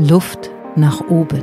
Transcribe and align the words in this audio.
Luft 0.00 0.50
nach 0.76 1.00
oben. 1.08 1.42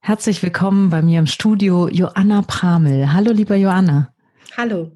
Herzlich 0.00 0.42
willkommen 0.42 0.88
bei 0.88 1.02
mir 1.02 1.18
im 1.18 1.26
Studio 1.26 1.88
Joanna 1.88 2.40
Pramel. 2.40 3.12
Hallo, 3.12 3.32
lieber 3.32 3.56
Joanna. 3.56 4.14
Hallo. 4.56 4.92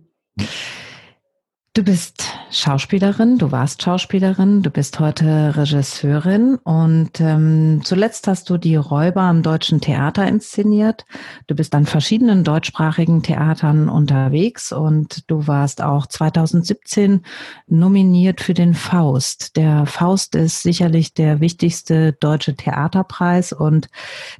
Du 1.74 1.82
bist 1.82 2.24
Schauspielerin, 2.50 3.38
du 3.38 3.50
warst 3.50 3.82
Schauspielerin, 3.82 4.60
du 4.60 4.68
bist 4.68 5.00
heute 5.00 5.56
Regisseurin 5.56 6.56
und 6.56 7.18
ähm, 7.18 7.80
zuletzt 7.82 8.28
hast 8.28 8.50
du 8.50 8.58
die 8.58 8.76
Räuber 8.76 9.22
am 9.22 9.42
Deutschen 9.42 9.80
Theater 9.80 10.28
inszeniert. 10.28 11.06
Du 11.46 11.54
bist 11.54 11.74
an 11.74 11.86
verschiedenen 11.86 12.44
deutschsprachigen 12.44 13.22
Theatern 13.22 13.88
unterwegs 13.88 14.70
und 14.70 15.30
du 15.30 15.46
warst 15.46 15.80
auch 15.80 16.04
2017 16.04 17.24
nominiert 17.68 18.42
für 18.42 18.52
den 18.52 18.74
Faust. 18.74 19.56
Der 19.56 19.86
Faust 19.86 20.34
ist 20.34 20.62
sicherlich 20.62 21.14
der 21.14 21.40
wichtigste 21.40 22.12
deutsche 22.12 22.54
Theaterpreis 22.54 23.54
und 23.54 23.88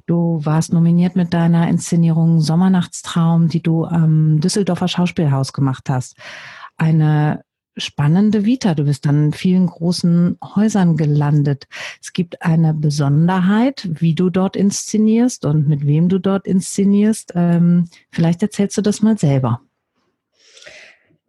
du 0.05 0.39
warst 0.43 0.71
nominiert 0.71 1.15
mit 1.15 1.33
deiner 1.33 1.67
Inszenierung 1.67 2.41
Sommernachtstraum, 2.41 3.47
die 3.47 3.63
du 3.63 3.85
am 3.85 4.39
Düsseldorfer 4.39 4.87
Schauspielhaus 4.87 5.51
gemacht 5.51 5.89
hast 5.89 6.15
eine 6.77 7.43
spannende 7.77 8.45
Vita. 8.45 8.75
Du 8.75 8.83
bist 8.83 9.05
dann 9.05 9.25
in 9.25 9.33
vielen 9.33 9.67
großen 9.67 10.37
Häusern 10.55 10.95
gelandet. 10.95 11.65
Es 12.01 12.13
gibt 12.13 12.41
eine 12.41 12.73
Besonderheit, 12.73 13.87
wie 13.89 14.13
du 14.13 14.29
dort 14.29 14.55
inszenierst 14.55 15.45
und 15.45 15.67
mit 15.67 15.85
wem 15.85 16.09
du 16.09 16.19
dort 16.19 16.45
inszenierst. 16.45 17.33
Ähm, 17.35 17.85
vielleicht 18.11 18.41
erzählst 18.41 18.77
du 18.77 18.81
das 18.81 19.01
mal 19.01 19.17
selber. 19.17 19.61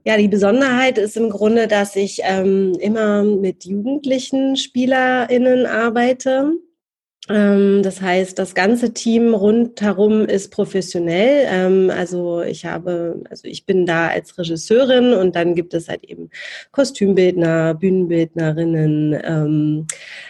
Ja, 0.07 0.19
die 0.19 0.29
Besonderheit 0.29 0.99
ist 0.99 1.17
im 1.17 1.31
Grunde, 1.31 1.67
dass 1.67 1.97
ich 1.97 2.21
ähm, 2.25 2.77
immer 2.79 3.23
mit 3.23 3.65
jugendlichen 3.65 4.55
SpielerInnen 4.55 5.65
arbeite 5.65 6.53
das 7.27 8.03
heißt, 8.03 8.39
das 8.39 8.55
ganze 8.55 8.93
Team 8.93 9.33
rundherum 9.33 10.27
ist 10.27 10.51
professionell. 10.51 11.47
Ähm, 11.49 11.91
also 11.91 12.43
ich 12.43 12.67
habe, 12.67 13.23
also 13.31 13.49
ich 13.49 13.65
bin 13.65 13.87
da 13.87 14.09
als 14.09 14.37
Regisseurin 14.37 15.15
und 15.15 15.35
dann 15.35 15.55
gibt 15.55 15.73
es 15.73 15.89
halt 15.89 16.05
eben 16.05 16.29
Kostümbildner, 16.73 17.75
Bühnenbildnerinnen, 17.75 19.19
ähm, 19.25 19.87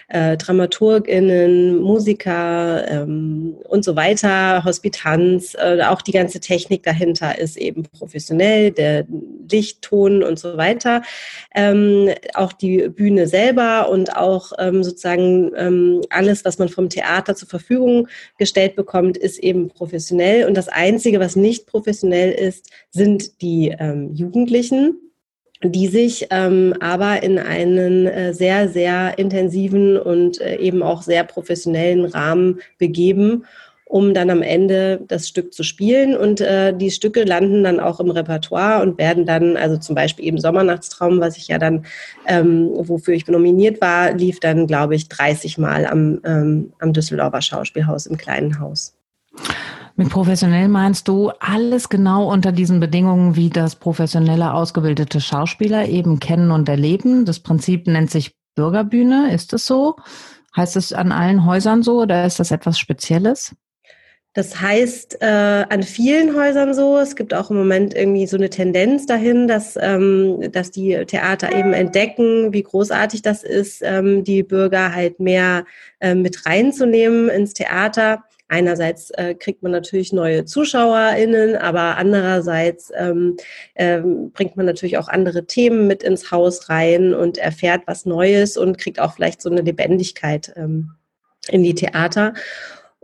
äh, 0.06 0.36
DramaturgInnen, 0.36 1.78
Musiker 1.80 2.86
ähm, 2.88 3.56
und 3.68 3.84
so 3.84 3.96
weiter, 3.96 4.62
Hospitanz. 4.64 5.56
Äh, 5.58 5.82
auch 5.82 6.00
die 6.00 6.12
ganze 6.12 6.38
Technik 6.38 6.84
dahinter 6.84 7.36
ist 7.40 7.56
eben 7.56 7.82
professionell, 7.82 8.70
der 8.70 9.04
Lichtton 9.50 10.22
und 10.22 10.38
so 10.38 10.56
weiter. 10.56 11.02
Ähm, 11.54 12.10
auch 12.34 12.52
die 12.52 12.88
Bühne 12.88 13.26
selber 13.26 13.88
und 13.88 14.16
auch 14.16 14.52
ähm, 14.58 14.82
sozusagen 14.82 15.52
ähm, 15.56 16.02
alles, 16.10 16.44
was 16.44 16.58
man 16.58 16.68
vom 16.68 16.88
Theater 16.88 17.34
zur 17.34 17.48
Verfügung 17.48 18.08
gestellt 18.38 18.76
bekommt, 18.76 19.16
ist 19.16 19.38
eben 19.38 19.68
professionell. 19.68 20.46
Und 20.46 20.56
das 20.56 20.68
Einzige, 20.68 21.20
was 21.20 21.36
nicht 21.36 21.66
professionell 21.66 22.32
ist, 22.32 22.70
sind 22.90 23.42
die 23.42 23.74
ähm, 23.78 24.14
Jugendlichen 24.14 25.00
die 25.64 25.88
sich 25.88 26.26
ähm, 26.30 26.74
aber 26.80 27.22
in 27.22 27.38
einen 27.38 28.06
äh, 28.06 28.34
sehr, 28.34 28.68
sehr 28.68 29.18
intensiven 29.18 29.96
und 29.96 30.40
äh, 30.40 30.56
eben 30.56 30.82
auch 30.82 31.02
sehr 31.02 31.24
professionellen 31.24 32.04
Rahmen 32.04 32.60
begeben, 32.78 33.44
um 33.84 34.14
dann 34.14 34.30
am 34.30 34.42
Ende 34.42 35.00
das 35.06 35.28
Stück 35.28 35.52
zu 35.52 35.62
spielen. 35.62 36.16
Und 36.16 36.40
äh, 36.40 36.76
die 36.76 36.90
Stücke 36.90 37.24
landen 37.24 37.64
dann 37.64 37.80
auch 37.80 38.00
im 38.00 38.10
Repertoire 38.10 38.82
und 38.82 38.98
werden 38.98 39.26
dann, 39.26 39.56
also 39.56 39.76
zum 39.76 39.94
Beispiel 39.94 40.24
eben 40.24 40.38
Sommernachtstraum, 40.38 41.20
was 41.20 41.36
ich 41.36 41.48
ja 41.48 41.58
dann, 41.58 41.84
ähm, 42.26 42.70
wofür 42.72 43.14
ich 43.14 43.26
nominiert 43.26 43.80
war, 43.80 44.12
lief 44.12 44.40
dann, 44.40 44.66
glaube 44.66 44.94
ich, 44.94 45.08
30 45.08 45.58
Mal 45.58 45.86
am, 45.86 46.20
ähm, 46.24 46.72
am 46.80 46.92
Düsseldorfer 46.92 47.42
Schauspielhaus 47.42 48.06
im 48.06 48.16
kleinen 48.16 48.58
Haus. 48.58 48.94
Mit 49.96 50.10
professionell 50.10 50.66
meinst 50.66 51.06
du 51.06 51.30
alles 51.38 51.88
genau 51.88 52.28
unter 52.32 52.50
diesen 52.50 52.80
Bedingungen, 52.80 53.36
wie 53.36 53.48
das 53.48 53.76
professionelle 53.76 54.52
ausgebildete 54.52 55.20
Schauspieler 55.20 55.86
eben 55.88 56.18
kennen 56.18 56.50
und 56.50 56.68
erleben. 56.68 57.24
Das 57.24 57.38
Prinzip 57.38 57.86
nennt 57.86 58.10
sich 58.10 58.34
Bürgerbühne. 58.56 59.32
Ist 59.32 59.52
es 59.52 59.66
so? 59.66 59.94
Heißt 60.56 60.76
es 60.76 60.92
an 60.92 61.12
allen 61.12 61.44
Häusern 61.44 61.82
so 61.82 62.02
oder 62.02 62.24
ist 62.26 62.40
das 62.40 62.50
etwas 62.50 62.78
Spezielles? 62.78 63.54
Das 64.34 64.60
heißt 64.60 65.22
äh, 65.22 65.26
an 65.26 65.84
vielen 65.84 66.36
Häusern 66.36 66.74
so. 66.74 66.98
Es 66.98 67.14
gibt 67.14 67.32
auch 67.32 67.50
im 67.50 67.56
Moment 67.56 67.94
irgendwie 67.94 68.26
so 68.26 68.36
eine 68.36 68.50
Tendenz 68.50 69.06
dahin, 69.06 69.46
dass, 69.46 69.78
ähm, 69.80 70.50
dass 70.50 70.72
die 70.72 71.04
Theater 71.06 71.56
eben 71.56 71.72
entdecken, 71.72 72.52
wie 72.52 72.64
großartig 72.64 73.22
das 73.22 73.44
ist, 73.44 73.80
ähm, 73.84 74.24
die 74.24 74.42
Bürger 74.42 74.92
halt 74.92 75.20
mehr 75.20 75.64
äh, 76.00 76.16
mit 76.16 76.46
reinzunehmen 76.46 77.28
ins 77.28 77.54
Theater. 77.54 78.24
Einerseits 78.48 79.10
äh, 79.10 79.36
kriegt 79.36 79.62
man 79.62 79.70
natürlich 79.70 80.12
neue 80.12 80.44
ZuschauerInnen, 80.44 81.56
aber 81.56 81.96
andererseits 81.96 82.90
ähm, 82.96 83.36
ähm, 83.76 84.32
bringt 84.32 84.56
man 84.56 84.66
natürlich 84.66 84.98
auch 84.98 85.08
andere 85.08 85.46
Themen 85.46 85.86
mit 85.86 86.02
ins 86.02 86.32
Haus 86.32 86.68
rein 86.68 87.14
und 87.14 87.38
erfährt 87.38 87.82
was 87.86 88.04
Neues 88.04 88.56
und 88.56 88.78
kriegt 88.78 88.98
auch 88.98 89.14
vielleicht 89.14 89.40
so 89.40 89.48
eine 89.48 89.60
Lebendigkeit 89.60 90.52
ähm, 90.56 90.90
in 91.48 91.62
die 91.62 91.74
Theater. 91.74 92.34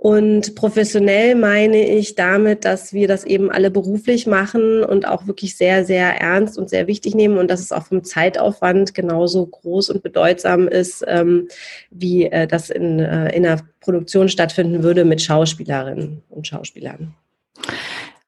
Und 0.00 0.55
professionell 0.55 1.34
meine 1.34 1.87
ich 1.87 2.15
damit, 2.15 2.65
dass 2.65 2.94
wir 2.94 3.06
das 3.06 3.25
eben 3.25 3.50
alle 3.50 3.71
beruflich 3.71 4.27
machen 4.27 4.83
und 4.83 5.06
auch 5.06 5.27
wirklich 5.27 5.59
sehr, 5.59 5.84
sehr 5.84 6.19
ernst 6.19 6.56
und 6.56 6.71
sehr 6.71 6.87
wichtig 6.87 7.15
nehmen 7.15 7.37
und 7.37 7.50
dass 7.50 7.61
es 7.61 7.71
auch 7.71 7.84
vom 7.84 8.03
Zeitaufwand 8.03 8.94
genauso 8.94 9.44
groß 9.44 9.91
und 9.91 10.03
bedeutsam 10.03 10.69
ist, 10.69 11.05
ähm, 11.06 11.49
wie 11.91 12.25
äh, 12.25 12.47
das 12.47 12.71
in, 12.71 12.99
äh, 12.99 13.37
in 13.37 13.44
einer 13.44 13.60
Produktion 13.81 14.31
stattfinden 14.31 14.83
würde 14.83 15.05
mit 15.05 15.21
Schauspielerinnen 15.21 16.22
und 16.31 16.47
Schauspielern. 16.47 17.15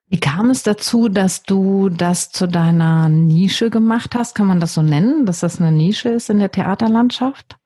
Wie 0.09 0.21
kam 0.21 0.51
es 0.51 0.63
dazu, 0.63 1.09
dass 1.09 1.43
du 1.43 1.89
das 1.89 2.33
zu 2.33 2.49
deiner 2.49 3.09
Nische 3.09 3.71
gemacht 3.71 4.15
hast? 4.15 4.35
Kann 4.35 4.47
man 4.47 4.61
das 4.61 4.75
so 4.75 4.83
nennen, 4.83 5.25
dass 5.25 5.41
das 5.41 5.59
eine 5.59 5.73
Nische 5.73 6.11
ist 6.11 6.29
in 6.29 6.39
der 6.39 6.51
Theaterlandschaft? 6.51 7.57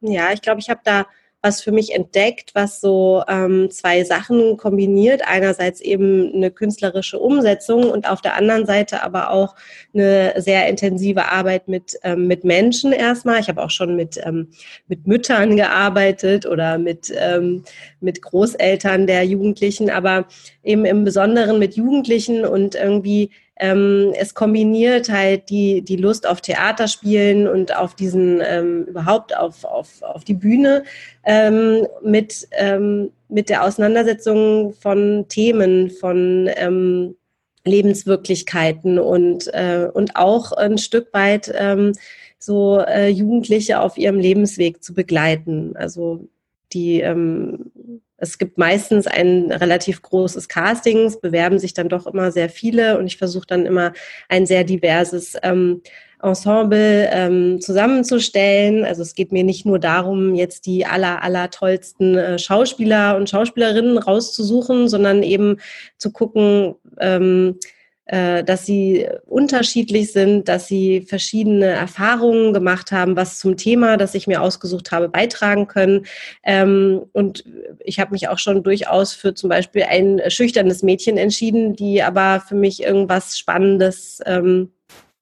Ja, 0.00 0.32
ich 0.32 0.42
glaube, 0.42 0.58
ich 0.58 0.70
habe 0.70 0.80
da 0.82 1.06
was 1.40 1.62
für 1.62 1.70
mich 1.70 1.94
entdeckt, 1.94 2.50
was 2.54 2.80
so 2.80 3.22
ähm, 3.28 3.70
zwei 3.70 4.02
Sachen 4.02 4.56
kombiniert. 4.56 5.22
Einerseits 5.24 5.80
eben 5.80 6.32
eine 6.34 6.50
künstlerische 6.50 7.18
Umsetzung 7.18 7.90
und 7.90 8.10
auf 8.10 8.20
der 8.20 8.34
anderen 8.34 8.66
Seite 8.66 9.02
aber 9.04 9.30
auch 9.30 9.54
eine 9.94 10.34
sehr 10.38 10.68
intensive 10.68 11.30
Arbeit 11.30 11.68
mit, 11.68 11.96
ähm, 12.02 12.26
mit 12.26 12.42
Menschen 12.42 12.92
erstmal. 12.92 13.38
Ich 13.40 13.48
habe 13.48 13.62
auch 13.62 13.70
schon 13.70 13.94
mit, 13.94 14.18
ähm, 14.24 14.48
mit 14.88 15.06
Müttern 15.06 15.56
gearbeitet 15.56 16.44
oder 16.44 16.76
mit, 16.76 17.12
ähm, 17.16 17.62
mit 18.00 18.20
Großeltern 18.20 19.06
der 19.06 19.24
Jugendlichen, 19.24 19.90
aber 19.90 20.26
eben 20.64 20.84
im 20.84 21.04
Besonderen 21.04 21.60
mit 21.60 21.76
Jugendlichen 21.76 22.44
und 22.44 22.74
irgendwie 22.74 23.30
ähm, 23.58 24.12
es 24.16 24.34
kombiniert 24.34 25.10
halt 25.10 25.50
die, 25.50 25.82
die 25.82 25.96
Lust 25.96 26.28
auf 26.28 26.40
Theaterspielen 26.40 27.48
und 27.48 27.76
auf 27.76 27.94
diesen, 27.94 28.40
ähm, 28.44 28.84
überhaupt 28.84 29.36
auf, 29.36 29.64
auf, 29.64 30.02
auf 30.02 30.24
die 30.24 30.34
Bühne 30.34 30.84
ähm, 31.24 31.86
mit, 32.02 32.48
ähm, 32.52 33.10
mit 33.28 33.48
der 33.48 33.64
Auseinandersetzung 33.64 34.72
von 34.74 35.26
Themen, 35.28 35.90
von 35.90 36.48
ähm, 36.56 37.16
Lebenswirklichkeiten 37.64 38.98
und, 38.98 39.48
äh, 39.52 39.88
und 39.92 40.16
auch 40.16 40.52
ein 40.52 40.78
Stück 40.78 41.12
weit 41.12 41.52
ähm, 41.54 41.92
so 42.38 42.78
äh, 42.80 43.08
Jugendliche 43.08 43.80
auf 43.80 43.98
ihrem 43.98 44.18
Lebensweg 44.18 44.82
zu 44.82 44.94
begleiten. 44.94 45.74
Also 45.76 46.28
die 46.72 47.00
ähm, 47.00 47.72
es 48.18 48.38
gibt 48.38 48.58
meistens 48.58 49.06
ein 49.06 49.50
relativ 49.50 50.02
großes 50.02 50.48
Casting, 50.48 51.06
es 51.06 51.20
bewerben 51.20 51.58
sich 51.58 51.72
dann 51.72 51.88
doch 51.88 52.06
immer 52.06 52.32
sehr 52.32 52.50
viele 52.50 52.98
und 52.98 53.06
ich 53.06 53.16
versuche 53.16 53.46
dann 53.46 53.64
immer 53.64 53.92
ein 54.28 54.44
sehr 54.44 54.64
diverses 54.64 55.36
ähm, 55.42 55.82
Ensemble 56.20 57.08
ähm, 57.12 57.60
zusammenzustellen. 57.60 58.84
Also 58.84 59.02
es 59.02 59.14
geht 59.14 59.30
mir 59.30 59.44
nicht 59.44 59.64
nur 59.64 59.78
darum, 59.78 60.34
jetzt 60.34 60.66
die 60.66 60.84
aller, 60.84 61.22
aller 61.22 61.50
tollsten 61.50 62.16
äh, 62.16 62.38
Schauspieler 62.40 63.16
und 63.16 63.30
Schauspielerinnen 63.30 63.98
rauszusuchen, 63.98 64.88
sondern 64.88 65.22
eben 65.22 65.58
zu 65.96 66.10
gucken, 66.10 66.74
ähm, 66.98 67.56
äh, 67.60 67.77
dass 68.08 68.64
sie 68.64 69.06
unterschiedlich 69.26 70.12
sind, 70.12 70.48
dass 70.48 70.66
sie 70.66 71.02
verschiedene 71.02 71.66
Erfahrungen 71.66 72.54
gemacht 72.54 72.90
haben, 72.90 73.16
was 73.16 73.38
zum 73.38 73.58
Thema, 73.58 73.98
das 73.98 74.14
ich 74.14 74.26
mir 74.26 74.40
ausgesucht 74.40 74.92
habe, 74.92 75.10
beitragen 75.10 75.66
können. 75.66 76.06
Ähm, 76.42 77.02
und 77.12 77.44
ich 77.80 78.00
habe 78.00 78.12
mich 78.12 78.28
auch 78.28 78.38
schon 78.38 78.62
durchaus 78.62 79.12
für 79.12 79.34
zum 79.34 79.50
Beispiel 79.50 79.82
ein 79.82 80.22
schüchternes 80.28 80.82
Mädchen 80.82 81.18
entschieden, 81.18 81.76
die 81.76 82.02
aber 82.02 82.40
für 82.40 82.54
mich 82.54 82.82
irgendwas 82.82 83.38
Spannendes 83.38 84.20
ähm, 84.24 84.70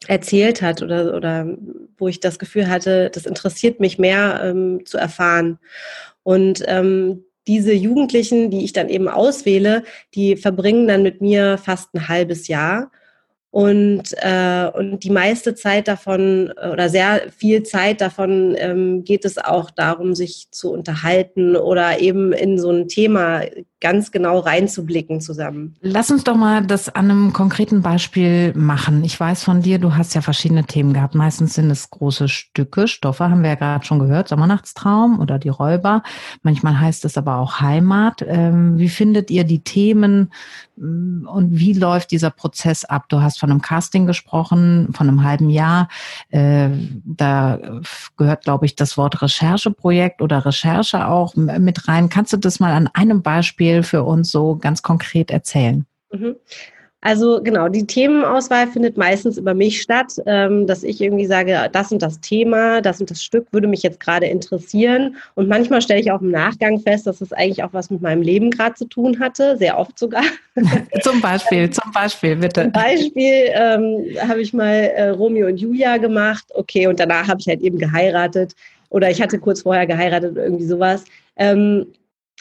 erzählt 0.06 0.62
hat 0.62 0.82
oder, 0.82 1.14
oder 1.16 1.46
wo 1.98 2.06
ich 2.06 2.20
das 2.20 2.38
Gefühl 2.38 2.68
hatte, 2.68 3.10
das 3.10 3.26
interessiert 3.26 3.80
mich 3.80 3.98
mehr 3.98 4.40
ähm, 4.44 4.86
zu 4.86 4.98
erfahren. 4.98 5.58
Und 6.22 6.62
ähm, 6.66 7.25
diese 7.46 7.72
Jugendlichen, 7.72 8.50
die 8.50 8.64
ich 8.64 8.72
dann 8.72 8.88
eben 8.88 9.08
auswähle, 9.08 9.84
die 10.14 10.36
verbringen 10.36 10.88
dann 10.88 11.02
mit 11.02 11.20
mir 11.20 11.58
fast 11.58 11.94
ein 11.94 12.08
halbes 12.08 12.48
Jahr. 12.48 12.90
Und, 13.50 14.12
äh, 14.18 14.70
und 14.74 15.02
die 15.02 15.10
meiste 15.10 15.54
Zeit 15.54 15.88
davon 15.88 16.52
oder 16.72 16.90
sehr 16.90 17.22
viel 17.34 17.62
Zeit 17.62 18.02
davon 18.02 18.54
ähm, 18.58 19.02
geht 19.02 19.24
es 19.24 19.38
auch 19.38 19.70
darum, 19.70 20.14
sich 20.14 20.48
zu 20.50 20.70
unterhalten 20.70 21.56
oder 21.56 22.00
eben 22.00 22.32
in 22.32 22.58
so 22.58 22.70
ein 22.70 22.86
Thema 22.86 23.44
ganz 23.80 24.10
genau 24.10 24.38
reinzublicken 24.38 25.20
zusammen. 25.20 25.76
Lass 25.82 26.10
uns 26.10 26.24
doch 26.24 26.36
mal 26.36 26.66
das 26.66 26.88
an 26.88 27.10
einem 27.10 27.32
konkreten 27.34 27.82
Beispiel 27.82 28.54
machen. 28.54 29.04
Ich 29.04 29.20
weiß 29.20 29.44
von 29.44 29.60
dir, 29.60 29.78
du 29.78 29.94
hast 29.94 30.14
ja 30.14 30.22
verschiedene 30.22 30.64
Themen 30.64 30.94
gehabt. 30.94 31.14
Meistens 31.14 31.54
sind 31.54 31.70
es 31.70 31.90
große 31.90 32.28
Stücke, 32.28 32.88
Stoffe, 32.88 33.28
haben 33.28 33.42
wir 33.42 33.50
ja 33.50 33.54
gerade 33.56 33.84
schon 33.84 33.98
gehört, 33.98 34.28
Sommernachtstraum 34.28 35.20
oder 35.20 35.38
die 35.38 35.50
Räuber. 35.50 36.02
Manchmal 36.42 36.80
heißt 36.80 37.04
es 37.04 37.18
aber 37.18 37.36
auch 37.36 37.60
Heimat. 37.60 38.24
Ähm, 38.26 38.78
wie 38.78 38.88
findet 38.88 39.30
ihr 39.30 39.44
die 39.44 39.62
Themen 39.62 40.32
mm, 40.76 41.28
und 41.28 41.58
wie 41.58 41.74
läuft 41.74 42.12
dieser 42.12 42.30
Prozess 42.30 42.86
ab? 42.86 43.10
Du 43.10 43.20
hast 43.20 43.38
von 43.38 43.50
einem 43.50 43.60
Casting 43.60 44.06
gesprochen, 44.06 44.88
von 44.94 45.06
einem 45.06 45.22
halben 45.22 45.50
Jahr. 45.50 45.88
Äh, 46.30 46.70
da 47.04 47.58
gehört, 48.16 48.44
glaube 48.44 48.64
ich, 48.64 48.74
das 48.74 48.96
Wort 48.96 49.20
Rechercheprojekt 49.20 50.22
oder 50.22 50.46
Recherche 50.46 51.06
auch 51.06 51.36
mit 51.36 51.88
rein. 51.88 52.08
Kannst 52.08 52.32
du 52.32 52.38
das 52.38 52.58
mal 52.58 52.72
an 52.72 52.88
einem 52.94 53.20
Beispiel 53.20 53.65
für 53.82 54.02
uns 54.02 54.30
so 54.30 54.56
ganz 54.56 54.82
konkret 54.82 55.30
erzählen? 55.30 55.86
Mhm. 56.12 56.36
Also 57.06 57.40
genau, 57.40 57.68
die 57.68 57.86
Themenauswahl 57.86 58.66
findet 58.66 58.96
meistens 58.96 59.38
über 59.38 59.54
mich 59.54 59.80
statt, 59.80 60.14
ähm, 60.26 60.66
dass 60.66 60.82
ich 60.82 61.00
irgendwie 61.00 61.26
sage, 61.26 61.68
das 61.70 61.92
und 61.92 62.02
das 62.02 62.20
Thema, 62.20 62.80
das 62.80 63.00
und 63.00 63.12
das 63.12 63.22
Stück 63.22 63.46
würde 63.52 63.68
mich 63.68 63.84
jetzt 63.84 64.00
gerade 64.00 64.26
interessieren. 64.26 65.14
Und 65.36 65.46
manchmal 65.48 65.80
stelle 65.82 66.00
ich 66.00 66.10
auch 66.10 66.20
im 66.20 66.32
Nachgang 66.32 66.80
fest, 66.80 67.06
dass 67.06 67.20
es 67.20 67.32
eigentlich 67.32 67.62
auch 67.62 67.72
was 67.72 67.90
mit 67.90 68.02
meinem 68.02 68.22
Leben 68.22 68.50
gerade 68.50 68.74
zu 68.74 68.86
tun 68.86 69.20
hatte, 69.20 69.56
sehr 69.56 69.78
oft 69.78 69.96
sogar. 69.96 70.24
zum 71.02 71.20
Beispiel, 71.20 71.70
zum 71.70 71.92
Beispiel, 71.92 72.34
bitte. 72.34 72.62
Zum 72.62 72.72
Beispiel 72.72 73.52
ähm, 73.52 74.06
habe 74.28 74.40
ich 74.40 74.52
mal 74.52 74.90
äh, 74.96 75.10
Romeo 75.10 75.46
und 75.46 75.58
Julia 75.58 75.98
gemacht, 75.98 76.46
okay, 76.54 76.88
und 76.88 76.98
danach 76.98 77.28
habe 77.28 77.38
ich 77.40 77.46
halt 77.46 77.60
eben 77.60 77.78
geheiratet 77.78 78.56
oder 78.88 79.10
ich 79.10 79.22
hatte 79.22 79.38
kurz 79.38 79.62
vorher 79.62 79.86
geheiratet 79.86 80.32
oder 80.32 80.42
irgendwie 80.42 80.66
sowas. 80.66 81.04
Ähm, 81.36 81.86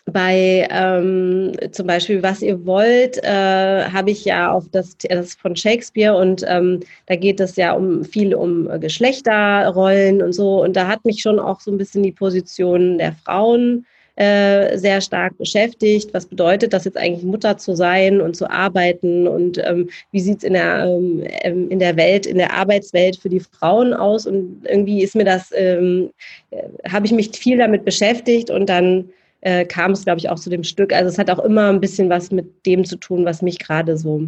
bei 0.05 0.67
ähm, 0.69 1.53
zum 1.71 1.87
Beispiel 1.87 2.21
Was 2.21 2.41
ihr 2.41 2.65
wollt, 2.65 3.17
äh, 3.23 3.85
habe 3.85 4.11
ich 4.11 4.23
ja 4.23 4.51
auf 4.51 4.65
das, 4.71 4.95
das 4.97 5.33
von 5.33 5.55
Shakespeare 5.55 6.15
und 6.15 6.43
ähm, 6.47 6.81
da 7.07 7.15
geht 7.15 7.39
es 7.39 7.55
ja 7.55 7.73
um 7.73 8.03
viel 8.03 8.35
um 8.35 8.69
Geschlechterrollen 8.79 10.21
und 10.21 10.33
so. 10.33 10.63
Und 10.63 10.75
da 10.75 10.87
hat 10.87 11.05
mich 11.05 11.21
schon 11.21 11.39
auch 11.39 11.59
so 11.59 11.71
ein 11.71 11.77
bisschen 11.77 12.03
die 12.03 12.11
Position 12.11 12.99
der 12.99 13.13
Frauen 13.13 13.85
äh, 14.15 14.77
sehr 14.77 15.01
stark 15.01 15.37
beschäftigt. 15.37 16.13
Was 16.13 16.25
bedeutet 16.25 16.71
das 16.71 16.85
jetzt 16.85 16.97
eigentlich, 16.97 17.23
Mutter 17.23 17.57
zu 17.57 17.75
sein 17.75 18.21
und 18.21 18.35
zu 18.35 18.49
arbeiten? 18.49 19.27
Und 19.27 19.57
ähm, 19.65 19.89
wie 20.11 20.19
sieht 20.19 20.37
es 20.37 20.43
in, 20.43 20.53
der, 20.53 20.85
ähm, 20.85 21.23
ähm, 21.41 21.69
in 21.69 21.79
der 21.79 21.97
Welt, 21.97 22.25
in 22.25 22.37
der 22.37 22.53
Arbeitswelt 22.53 23.17
für 23.17 23.29
die 23.29 23.41
Frauen 23.41 23.93
aus? 23.93 24.25
Und 24.27 24.61
irgendwie 24.69 25.01
ist 25.03 25.15
mir 25.15 25.25
das, 25.25 25.51
ähm, 25.53 26.11
äh, 26.51 26.63
habe 26.87 27.07
ich 27.07 27.11
mich 27.11 27.31
viel 27.31 27.57
damit 27.57 27.83
beschäftigt 27.83 28.49
und 28.49 28.69
dann 28.69 29.09
äh, 29.45 29.63
kam 29.63 29.91
es, 29.91 30.03
glaube 30.03 30.17
ich, 30.17 30.27
auch 30.27 30.39
zu 30.39 30.49
dem 30.49 30.63
Stück. 30.63 30.91
Also 30.91 31.09
es 31.09 31.19
hat 31.19 31.29
auch 31.29 31.39
immer 31.39 31.69
ein 31.69 31.79
bisschen 31.79 32.09
was 32.09 32.31
mit 32.31 32.65
dem 32.65 32.83
zu 32.83 32.95
tun, 32.95 33.25
was 33.25 33.43
mich 33.43 33.59
gerade 33.59 33.95
so 33.95 34.23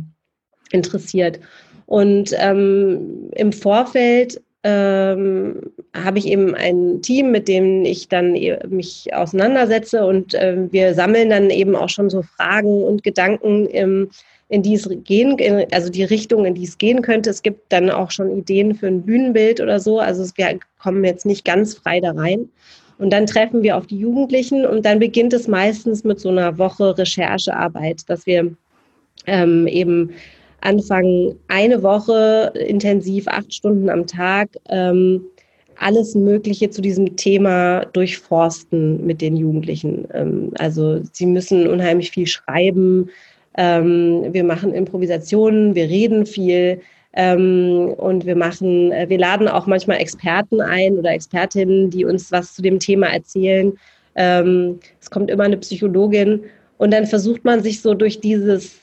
interessiert. 0.72 1.40
Und 1.88 2.36
ähm, 2.38 3.32
im 3.36 3.52
Vorfeld 3.52 4.40
ähm, 4.64 5.72
habe 5.96 6.20
ich 6.20 6.28
eben 6.28 6.54
ein 6.54 7.02
Team, 7.02 7.32
mit 7.32 7.48
dem 7.48 7.84
ich 7.84 8.10
dann 8.10 8.36
e, 8.36 8.60
mich 8.68 9.12
auseinandersetze 9.12 10.06
und 10.06 10.36
äh, 10.36 10.72
wir 10.72 10.94
sammeln 10.94 11.32
dann 11.32 11.50
eben 11.50 11.76
auch 11.76 11.90
schon 11.90 12.12
so 12.12 12.22
Fragen 12.22 12.84
und 12.84 13.04
Gedanken, 13.04 13.66
im, 13.68 14.10
in 14.50 14.62
die 14.62 14.76
es 14.76 14.88
gehen, 15.04 15.36
also 15.72 15.90
die 15.90 16.04
Richtung, 16.04 16.46
in 16.46 16.54
die 16.54 16.66
es 16.66 16.78
gehen 16.78 17.02
könnte. 17.02 17.32
Es 17.32 17.42
gibt 17.42 17.74
dann 17.74 17.90
auch 17.90 18.12
schon 18.12 18.38
Ideen 18.38 18.76
für 18.76 18.88
ein 18.88 19.02
Bühnenbild 19.02 19.62
oder 19.62 19.80
so. 19.80 20.00
Also 20.00 20.30
wir 20.36 20.60
kommen 20.80 21.04
jetzt 21.04 21.26
nicht 21.26 21.44
ganz 21.44 21.74
frei 21.74 22.02
da 22.02 22.12
rein. 22.12 22.50
Und 22.98 23.12
dann 23.12 23.26
treffen 23.26 23.64
wir 23.64 23.78
auf 23.78 23.88
die 23.88 24.00
Jugendlichen 24.00 24.66
und 24.66 24.86
dann 24.86 25.00
beginnt 25.00 25.34
es 25.34 25.48
meistens 25.48 26.04
mit 26.04 26.20
so 26.20 26.30
einer 26.30 26.58
Woche 26.58 26.98
Recherchearbeit, 26.98 28.02
dass 28.08 28.26
wir 28.26 28.56
ähm, 29.28 29.68
eben 29.68 30.12
anfangen, 30.62 31.36
eine 31.48 31.84
Woche 31.84 32.52
intensiv, 32.56 33.28
acht 33.28 33.54
Stunden 33.54 33.90
am 33.90 34.08
Tag, 34.08 34.50
ähm, 34.70 35.24
alles 35.80 36.16
Mögliche 36.16 36.70
zu 36.72 36.82
diesem 36.82 37.16
Thema 37.16 37.86
durchforsten 37.86 39.06
mit 39.06 39.22
den 39.22 39.38
Jugendlichen. 39.38 40.08
Ähm, 40.14 40.52
also 40.58 41.02
sie 41.12 41.28
müssen 41.28 41.68
unheimlich 41.68 42.12
viel 42.12 42.26
schreiben. 42.26 43.10
Ähm, 43.56 44.34
wir 44.34 44.44
machen 44.44 44.74
Improvisationen, 44.74 45.76
wir 45.76 45.88
reden 45.88 46.26
viel. 46.26 46.82
Ähm, 47.20 47.96
und 47.98 48.28
wir 48.28 48.36
machen, 48.36 48.92
äh, 48.92 49.10
wir 49.10 49.18
laden 49.18 49.48
auch 49.48 49.66
manchmal 49.66 49.98
Experten 49.98 50.62
ein 50.62 51.00
oder 51.00 51.10
Expertinnen, 51.10 51.90
die 51.90 52.06
uns 52.06 52.32
was 52.32 52.54
zu 52.54 52.62
dem 52.62 52.78
Thema 52.78 53.08
erzählen. 53.08 53.74
Ähm, 54.14 54.80
es 55.02 55.10
kommt 55.10 55.32
immer 55.32 55.46
eine 55.46 55.58
Psychologin 55.58 56.44
und 56.78 56.94
dann 56.94 57.08
versucht 57.08 57.44
man 57.44 57.64
sich 57.64 57.82
so 57.82 57.96
durch 57.96 58.20
dieses 58.20 58.76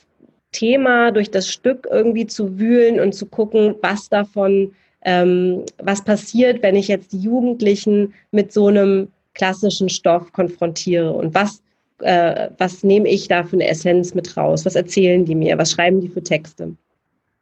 Thema, 0.51 1.11
durch 1.11 1.31
das 1.31 1.47
Stück 1.47 1.87
irgendwie 1.89 2.27
zu 2.27 2.59
wühlen 2.59 2.99
und 2.99 3.15
zu 3.15 3.25
gucken, 3.25 3.75
was 3.81 4.09
davon, 4.09 4.73
ähm, 5.05 5.63
was 5.81 6.03
passiert, 6.03 6.61
wenn 6.61 6.75
ich 6.75 6.89
jetzt 6.89 7.13
die 7.13 7.19
Jugendlichen 7.19 8.13
mit 8.31 8.51
so 8.51 8.67
einem 8.67 9.07
klassischen 9.33 9.87
Stoff 9.87 10.33
konfrontiere 10.33 11.09
und 11.13 11.33
was, 11.33 11.63
äh, 11.99 12.49
was 12.57 12.83
nehme 12.83 13.07
ich 13.07 13.29
da 13.29 13.45
für 13.45 13.55
eine 13.55 13.69
Essenz 13.69 14.13
mit 14.13 14.35
raus? 14.35 14.65
Was 14.65 14.75
erzählen 14.75 15.23
die 15.23 15.35
mir? 15.35 15.57
Was 15.57 15.71
schreiben 15.71 16.01
die 16.01 16.09
für 16.09 16.23
Texte? 16.23 16.75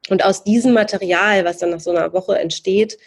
Und 0.09 0.23
aus 0.23 0.43
diesem 0.43 0.73
Material, 0.73 1.45
was 1.45 1.59
dann 1.59 1.69
nach 1.69 1.79
so 1.79 1.91
einer 1.91 2.13
Woche 2.13 2.37
entsteht, 2.37 2.97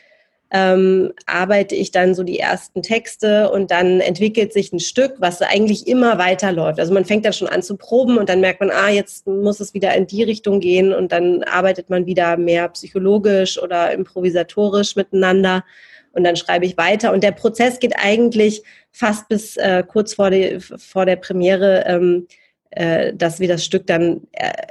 ähm, 0.50 1.12
arbeite 1.26 1.74
ich 1.74 1.90
dann 1.90 2.14
so 2.14 2.22
die 2.22 2.38
ersten 2.38 2.80
Texte 2.80 3.50
und 3.50 3.70
dann 3.72 4.00
entwickelt 4.00 4.52
sich 4.52 4.72
ein 4.72 4.78
Stück, 4.78 5.14
was 5.18 5.42
eigentlich 5.42 5.88
immer 5.88 6.18
weiterläuft. 6.18 6.78
Also 6.78 6.94
man 6.94 7.04
fängt 7.04 7.24
dann 7.24 7.32
schon 7.32 7.48
an 7.48 7.62
zu 7.62 7.76
proben 7.76 8.16
und 8.16 8.28
dann 8.28 8.40
merkt 8.40 8.60
man, 8.60 8.70
ah, 8.70 8.88
jetzt 8.88 9.26
muss 9.26 9.58
es 9.58 9.74
wieder 9.74 9.94
in 9.94 10.06
die 10.06 10.22
Richtung 10.22 10.60
gehen 10.60 10.92
und 10.92 11.10
dann 11.10 11.42
arbeitet 11.42 11.90
man 11.90 12.06
wieder 12.06 12.36
mehr 12.36 12.68
psychologisch 12.68 13.60
oder 13.60 13.92
improvisatorisch 13.92 14.94
miteinander 14.94 15.64
und 16.12 16.22
dann 16.24 16.36
schreibe 16.36 16.64
ich 16.64 16.78
weiter. 16.78 17.12
Und 17.12 17.24
der 17.24 17.32
Prozess 17.32 17.80
geht 17.80 17.94
eigentlich 17.98 18.62
fast 18.92 19.28
bis 19.28 19.56
äh, 19.56 19.82
kurz 19.86 20.14
vor, 20.14 20.30
die, 20.30 20.60
vor 20.60 21.06
der 21.06 21.16
Premiere. 21.16 21.84
Ähm, 21.86 22.28
äh, 22.70 23.14
dass 23.14 23.40
wir 23.40 23.48
das 23.48 23.64
Stück 23.64 23.86
dann, 23.86 24.22
äh, 24.32 24.66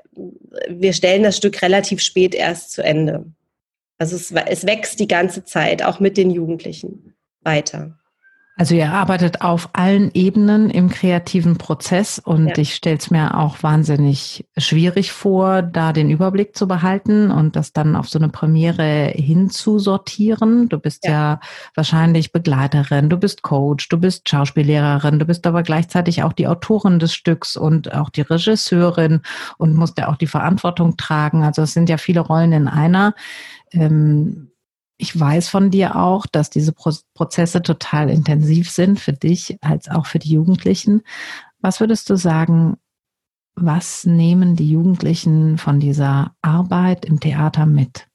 wir 0.69 0.93
stellen 0.93 1.23
das 1.23 1.37
Stück 1.37 1.61
relativ 1.61 2.01
spät 2.01 2.35
erst 2.35 2.71
zu 2.71 2.83
Ende. 2.83 3.25
Also 3.97 4.15
es, 4.15 4.31
es 4.31 4.65
wächst 4.65 4.99
die 4.99 5.07
ganze 5.07 5.43
Zeit, 5.43 5.83
auch 5.83 5.99
mit 5.99 6.17
den 6.17 6.31
Jugendlichen 6.31 7.15
weiter. 7.41 7.97
Also 8.57 8.73
ihr 8.73 8.93
arbeitet 8.93 9.41
auf 9.41 9.69
allen 9.73 10.11
Ebenen 10.13 10.69
im 10.69 10.89
kreativen 10.89 11.57
Prozess 11.57 12.19
und 12.19 12.47
ja. 12.47 12.57
ich 12.57 12.75
stelle 12.75 12.95
es 12.95 13.11
mir 13.11 13.37
auch 13.37 13.61
wahnsinnig 13.63 14.45
schwierig 14.57 15.11
vor, 15.11 15.61
da 15.61 15.91
den 15.91 16.09
Überblick 16.09 16.55
zu 16.55 16.65
behalten 16.65 17.31
und 17.31 17.57
das 17.57 17.73
dann 17.73 17.97
auf 17.97 18.07
so 18.07 18.17
eine 18.17 18.29
Premiere 18.29 19.11
hinzusortieren. 19.13 20.69
Du 20.69 20.79
bist 20.79 21.03
ja. 21.03 21.11
ja 21.11 21.39
wahrscheinlich 21.75 22.31
Begleiterin, 22.31 23.09
du 23.09 23.17
bist 23.17 23.41
Coach, 23.41 23.89
du 23.89 23.97
bist 23.97 24.29
Schauspiellehrerin, 24.29 25.19
du 25.19 25.25
bist 25.25 25.45
aber 25.47 25.61
gleichzeitig 25.61 26.23
auch 26.23 26.31
die 26.31 26.47
Autorin 26.47 26.99
des 26.99 27.13
Stücks 27.13 27.57
und 27.57 27.93
auch 27.93 28.09
die 28.09 28.21
Regisseurin 28.21 29.19
und 29.57 29.75
musst 29.75 29.97
ja 29.97 30.07
auch 30.07 30.15
die 30.15 30.27
Verantwortung 30.27 30.95
tragen. 30.95 31.43
Also 31.43 31.63
es 31.63 31.73
sind 31.73 31.89
ja 31.89 31.97
viele 31.97 32.21
Rollen 32.21 32.53
in 32.53 32.69
einer. 32.69 33.15
Ähm, 33.73 34.51
ich 34.97 35.19
weiß 35.19 35.49
von 35.49 35.71
dir 35.71 35.95
auch, 35.97 36.25
dass 36.25 36.49
diese 36.49 36.71
Prozesse 36.71 37.61
total 37.61 38.09
intensiv 38.09 38.69
sind 38.69 38.99
für 38.99 39.13
dich 39.13 39.57
als 39.61 39.89
auch 39.89 40.05
für 40.05 40.19
die 40.19 40.31
Jugendlichen. 40.31 41.01
Was 41.59 41.79
würdest 41.79 42.09
du 42.09 42.15
sagen, 42.15 42.77
was 43.55 44.05
nehmen 44.05 44.55
die 44.55 44.69
Jugendlichen 44.69 45.57
von 45.57 45.79
dieser 45.79 46.35
Arbeit 46.41 47.05
im 47.05 47.19
Theater 47.19 47.65
mit? 47.65 48.07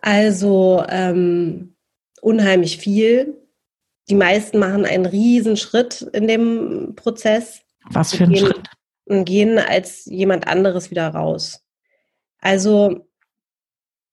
Also 0.00 0.84
ähm, 0.88 1.76
unheimlich 2.20 2.78
viel. 2.78 3.40
Die 4.08 4.14
meisten 4.14 4.58
machen 4.58 4.84
einen 4.84 5.06
riesen 5.06 5.56
Schritt 5.56 6.02
in 6.12 6.28
dem 6.28 6.94
Prozess. 6.94 7.62
Was 7.90 8.14
für 8.14 8.24
ein 8.24 8.32
gehen, 8.32 8.46
Schritt? 8.46 8.68
Und 9.06 9.24
gehen 9.24 9.58
als 9.58 10.04
jemand 10.06 10.46
anderes 10.46 10.90
wieder 10.90 11.08
raus. 11.08 11.64
Also 12.38 13.06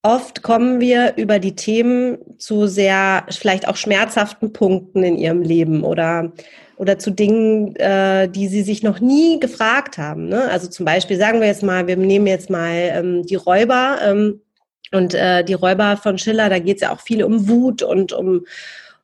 Oft 0.03 0.41
kommen 0.41 0.79
wir 0.79 1.13
über 1.17 1.37
die 1.37 1.55
Themen 1.55 2.17
zu 2.39 2.65
sehr, 2.65 3.23
vielleicht 3.29 3.67
auch 3.67 3.75
schmerzhaften 3.75 4.51
Punkten 4.51 5.03
in 5.03 5.15
ihrem 5.15 5.43
Leben 5.43 5.83
oder, 5.83 6.31
oder 6.77 6.97
zu 6.97 7.11
Dingen, 7.11 7.75
äh, 7.75 8.27
die 8.27 8.47
sie 8.47 8.63
sich 8.63 8.81
noch 8.81 8.99
nie 8.99 9.39
gefragt 9.39 9.99
haben. 9.99 10.27
Ne? 10.27 10.49
Also 10.49 10.67
zum 10.69 10.87
Beispiel 10.87 11.17
sagen 11.17 11.39
wir 11.39 11.47
jetzt 11.47 11.61
mal, 11.61 11.85
wir 11.85 11.97
nehmen 11.97 12.25
jetzt 12.25 12.49
mal 12.49 12.73
ähm, 12.73 13.23
die 13.27 13.35
Räuber 13.35 13.99
ähm, 14.03 14.41
und 14.91 15.13
äh, 15.13 15.43
die 15.43 15.53
Räuber 15.53 15.97
von 15.97 16.17
Schiller, 16.17 16.49
da 16.49 16.57
geht 16.57 16.77
es 16.77 16.81
ja 16.81 16.91
auch 16.91 17.01
viel 17.01 17.23
um 17.23 17.47
Wut 17.47 17.83
und 17.83 18.11
um, 18.11 18.47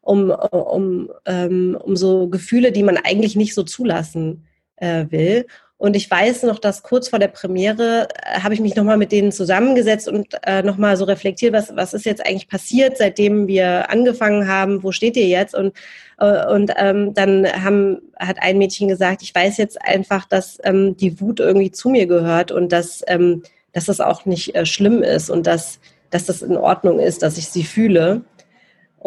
um, 0.02 0.32
um, 0.32 1.12
ähm, 1.26 1.78
um 1.80 1.96
so 1.96 2.28
Gefühle, 2.28 2.72
die 2.72 2.84
man 2.84 2.98
eigentlich 2.98 3.36
nicht 3.36 3.54
so 3.54 3.62
zulassen 3.62 4.48
äh, 4.78 5.06
will. 5.10 5.46
Und 5.80 5.96
ich 5.96 6.10
weiß 6.10 6.44
noch, 6.44 6.58
dass 6.58 6.82
kurz 6.82 7.08
vor 7.08 7.20
der 7.20 7.28
Premiere 7.28 8.08
äh, 8.24 8.40
habe 8.40 8.56
ich 8.56 8.60
mich 8.60 8.76
nochmal 8.76 8.98
mit 8.98 9.12
denen 9.12 9.32
zusammengesetzt 9.32 10.08
und 10.08 10.28
äh, 10.44 10.64
nochmal 10.64 10.98
so 10.98 11.06
reflektiert, 11.06 11.54
was, 11.54 11.76
was 11.76 11.94
ist 11.94 12.06
jetzt 12.06 12.26
eigentlich 12.26 12.48
passiert, 12.48 12.98
seitdem 12.98 13.48
wir 13.48 13.92
angefangen 13.92 14.48
haben, 14.48 14.82
wo 14.82 14.92
steht 14.92 15.16
ihr 15.18 15.28
jetzt? 15.28 15.54
Und, 15.54 15.76
äh, 16.18 16.48
und 16.48 16.72
ähm, 16.78 17.14
dann 17.14 17.46
haben, 17.64 18.02
hat 18.18 18.38
ein 18.42 18.58
Mädchen 18.58 18.88
gesagt, 18.88 19.22
ich 19.22 19.36
weiß 19.36 19.58
jetzt 19.58 19.80
einfach, 19.80 20.26
dass 20.26 20.58
ähm, 20.64 20.98
die 20.98 21.22
Wut 21.22 21.40
irgendwie 21.40 21.72
zu 21.72 21.90
mir 21.90 22.08
gehört 22.08 22.52
und 22.52 22.72
dass, 22.72 23.04
ähm, 23.06 23.44
dass 23.72 23.86
das 23.86 24.02
auch 24.02 24.26
nicht 24.26 24.56
äh, 24.56 24.66
schlimm 24.66 25.04
ist 25.04 25.30
und 25.30 25.46
dass, 25.46 25.80
dass 26.10 26.26
das 26.26 26.42
in 26.42 26.58
Ordnung 26.58 27.00
ist, 27.00 27.22
dass 27.22 27.38
ich 27.38 27.50
sie 27.50 27.64
fühle. 27.64 28.24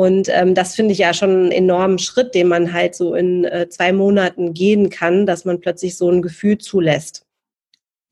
Und 0.01 0.31
ähm, 0.31 0.55
das 0.55 0.77
finde 0.77 0.93
ich 0.93 0.99
ja 0.99 1.13
schon 1.13 1.29
einen 1.29 1.53
enormen 1.53 1.99
Schritt, 1.99 2.35
den 2.35 2.49
man 2.49 2.73
halt 2.73 2.95
so 2.95 3.15
in 3.15 3.45
äh, 3.45 3.69
zwei 3.69 3.93
Monaten 3.93 4.55
gehen 4.55 4.89
kann, 4.89 5.27
dass 5.27 5.45
man 5.45 5.61
plötzlich 5.61 5.99
so 5.99 6.11
ein 6.11 6.23
Gefühl 6.23 6.57
zulässt. 6.57 7.27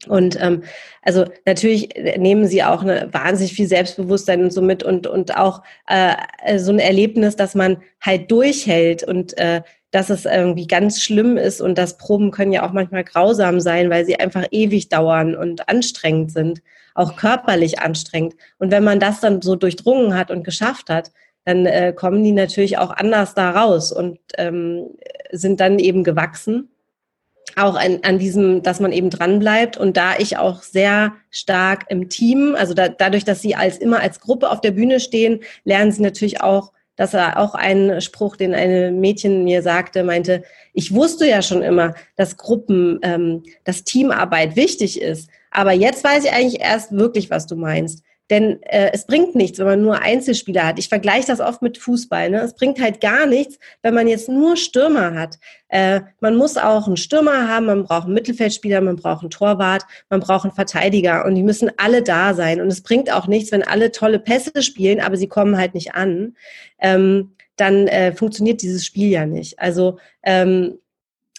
Und 0.06 0.38
ähm, 0.38 0.64
also 1.00 1.24
natürlich 1.46 1.88
nehmen 2.18 2.46
sie 2.46 2.62
auch 2.62 2.82
eine, 2.82 3.08
wahnsinnig 3.14 3.54
viel 3.54 3.66
Selbstbewusstsein 3.66 4.42
und 4.42 4.52
so 4.52 4.60
mit 4.60 4.82
und, 4.82 5.06
und 5.06 5.38
auch 5.38 5.62
äh, 5.86 6.58
so 6.58 6.72
ein 6.72 6.78
Erlebnis, 6.78 7.36
dass 7.36 7.54
man 7.54 7.78
halt 8.02 8.30
durchhält 8.30 9.02
und 9.02 9.38
äh, 9.38 9.62
dass 9.90 10.10
es 10.10 10.26
irgendwie 10.26 10.66
ganz 10.66 11.00
schlimm 11.00 11.38
ist 11.38 11.62
und 11.62 11.78
dass 11.78 11.96
Proben 11.96 12.32
können 12.32 12.52
ja 12.52 12.68
auch 12.68 12.72
manchmal 12.72 13.04
grausam 13.04 13.60
sein, 13.60 13.88
weil 13.88 14.04
sie 14.04 14.20
einfach 14.20 14.44
ewig 14.50 14.90
dauern 14.90 15.34
und 15.34 15.70
anstrengend 15.70 16.32
sind, 16.32 16.60
auch 16.94 17.16
körperlich 17.16 17.78
anstrengend. 17.78 18.34
Und 18.58 18.70
wenn 18.72 18.84
man 18.84 19.00
das 19.00 19.20
dann 19.20 19.40
so 19.40 19.56
durchdrungen 19.56 20.14
hat 20.14 20.30
und 20.30 20.44
geschafft 20.44 20.90
hat, 20.90 21.12
dann 21.48 21.64
äh, 21.64 21.94
kommen 21.96 22.22
die 22.22 22.32
natürlich 22.32 22.76
auch 22.76 22.90
anders 22.90 23.32
da 23.32 23.50
raus 23.50 23.90
und 23.90 24.18
ähm, 24.36 24.90
sind 25.32 25.60
dann 25.60 25.78
eben 25.78 26.04
gewachsen. 26.04 26.68
Auch 27.56 27.74
an, 27.74 28.00
an 28.02 28.18
diesem, 28.18 28.62
dass 28.62 28.80
man 28.80 28.92
eben 28.92 29.08
dran 29.08 29.38
bleibt. 29.38 29.78
Und 29.78 29.96
da 29.96 30.18
ich 30.18 30.36
auch 30.36 30.60
sehr 30.62 31.14
stark 31.30 31.86
im 31.88 32.10
Team, 32.10 32.54
also 32.54 32.74
da, 32.74 32.90
dadurch, 32.90 33.24
dass 33.24 33.40
sie 33.40 33.54
als 33.54 33.78
immer 33.78 34.00
als 34.00 34.20
Gruppe 34.20 34.50
auf 34.50 34.60
der 34.60 34.72
Bühne 34.72 35.00
stehen, 35.00 35.40
lernen 35.64 35.90
sie 35.90 36.02
natürlich 36.02 36.42
auch, 36.42 36.72
dass 36.96 37.14
er 37.14 37.38
auch 37.38 37.54
einen 37.54 38.02
Spruch, 38.02 38.36
den 38.36 38.54
eine 38.54 38.92
Mädchen 38.92 39.44
mir 39.44 39.62
sagte, 39.62 40.04
meinte, 40.04 40.42
ich 40.74 40.92
wusste 40.92 41.26
ja 41.26 41.40
schon 41.40 41.62
immer, 41.62 41.94
dass 42.16 42.36
Gruppen, 42.36 42.98
ähm, 43.02 43.42
dass 43.64 43.84
Teamarbeit 43.84 44.54
wichtig 44.54 45.00
ist. 45.00 45.30
Aber 45.50 45.72
jetzt 45.72 46.04
weiß 46.04 46.26
ich 46.26 46.32
eigentlich 46.32 46.60
erst 46.60 46.92
wirklich, 46.92 47.30
was 47.30 47.46
du 47.46 47.56
meinst. 47.56 48.04
Denn 48.30 48.62
äh, 48.64 48.90
es 48.92 49.06
bringt 49.06 49.34
nichts, 49.34 49.58
wenn 49.58 49.66
man 49.66 49.82
nur 49.82 50.00
Einzelspieler 50.02 50.66
hat. 50.66 50.78
Ich 50.78 50.88
vergleiche 50.88 51.26
das 51.28 51.40
oft 51.40 51.62
mit 51.62 51.78
Fußball. 51.78 52.28
Ne? 52.30 52.40
Es 52.42 52.54
bringt 52.54 52.80
halt 52.80 53.00
gar 53.00 53.26
nichts, 53.26 53.58
wenn 53.82 53.94
man 53.94 54.06
jetzt 54.06 54.28
nur 54.28 54.56
Stürmer 54.56 55.14
hat. 55.14 55.38
Äh, 55.68 56.02
man 56.20 56.36
muss 56.36 56.58
auch 56.58 56.86
einen 56.86 56.98
Stürmer 56.98 57.48
haben, 57.48 57.66
man 57.66 57.84
braucht 57.84 58.04
einen 58.04 58.14
Mittelfeldspieler, 58.14 58.80
man 58.82 58.96
braucht 58.96 59.22
einen 59.22 59.30
Torwart, 59.30 59.84
man 60.10 60.20
braucht 60.20 60.44
einen 60.44 60.54
Verteidiger 60.54 61.24
und 61.24 61.34
die 61.36 61.42
müssen 61.42 61.70
alle 61.78 62.02
da 62.02 62.34
sein. 62.34 62.60
Und 62.60 62.68
es 62.68 62.82
bringt 62.82 63.10
auch 63.10 63.28
nichts, 63.28 63.50
wenn 63.50 63.62
alle 63.62 63.92
tolle 63.92 64.18
Pässe 64.18 64.62
spielen, 64.62 65.00
aber 65.00 65.16
sie 65.16 65.28
kommen 65.28 65.56
halt 65.56 65.74
nicht 65.74 65.94
an. 65.94 66.36
Ähm, 66.78 67.32
dann 67.56 67.88
äh, 67.88 68.12
funktioniert 68.12 68.62
dieses 68.62 68.84
Spiel 68.84 69.08
ja 69.08 69.26
nicht. 69.26 69.58
Also 69.58 69.98
ähm, 70.22 70.78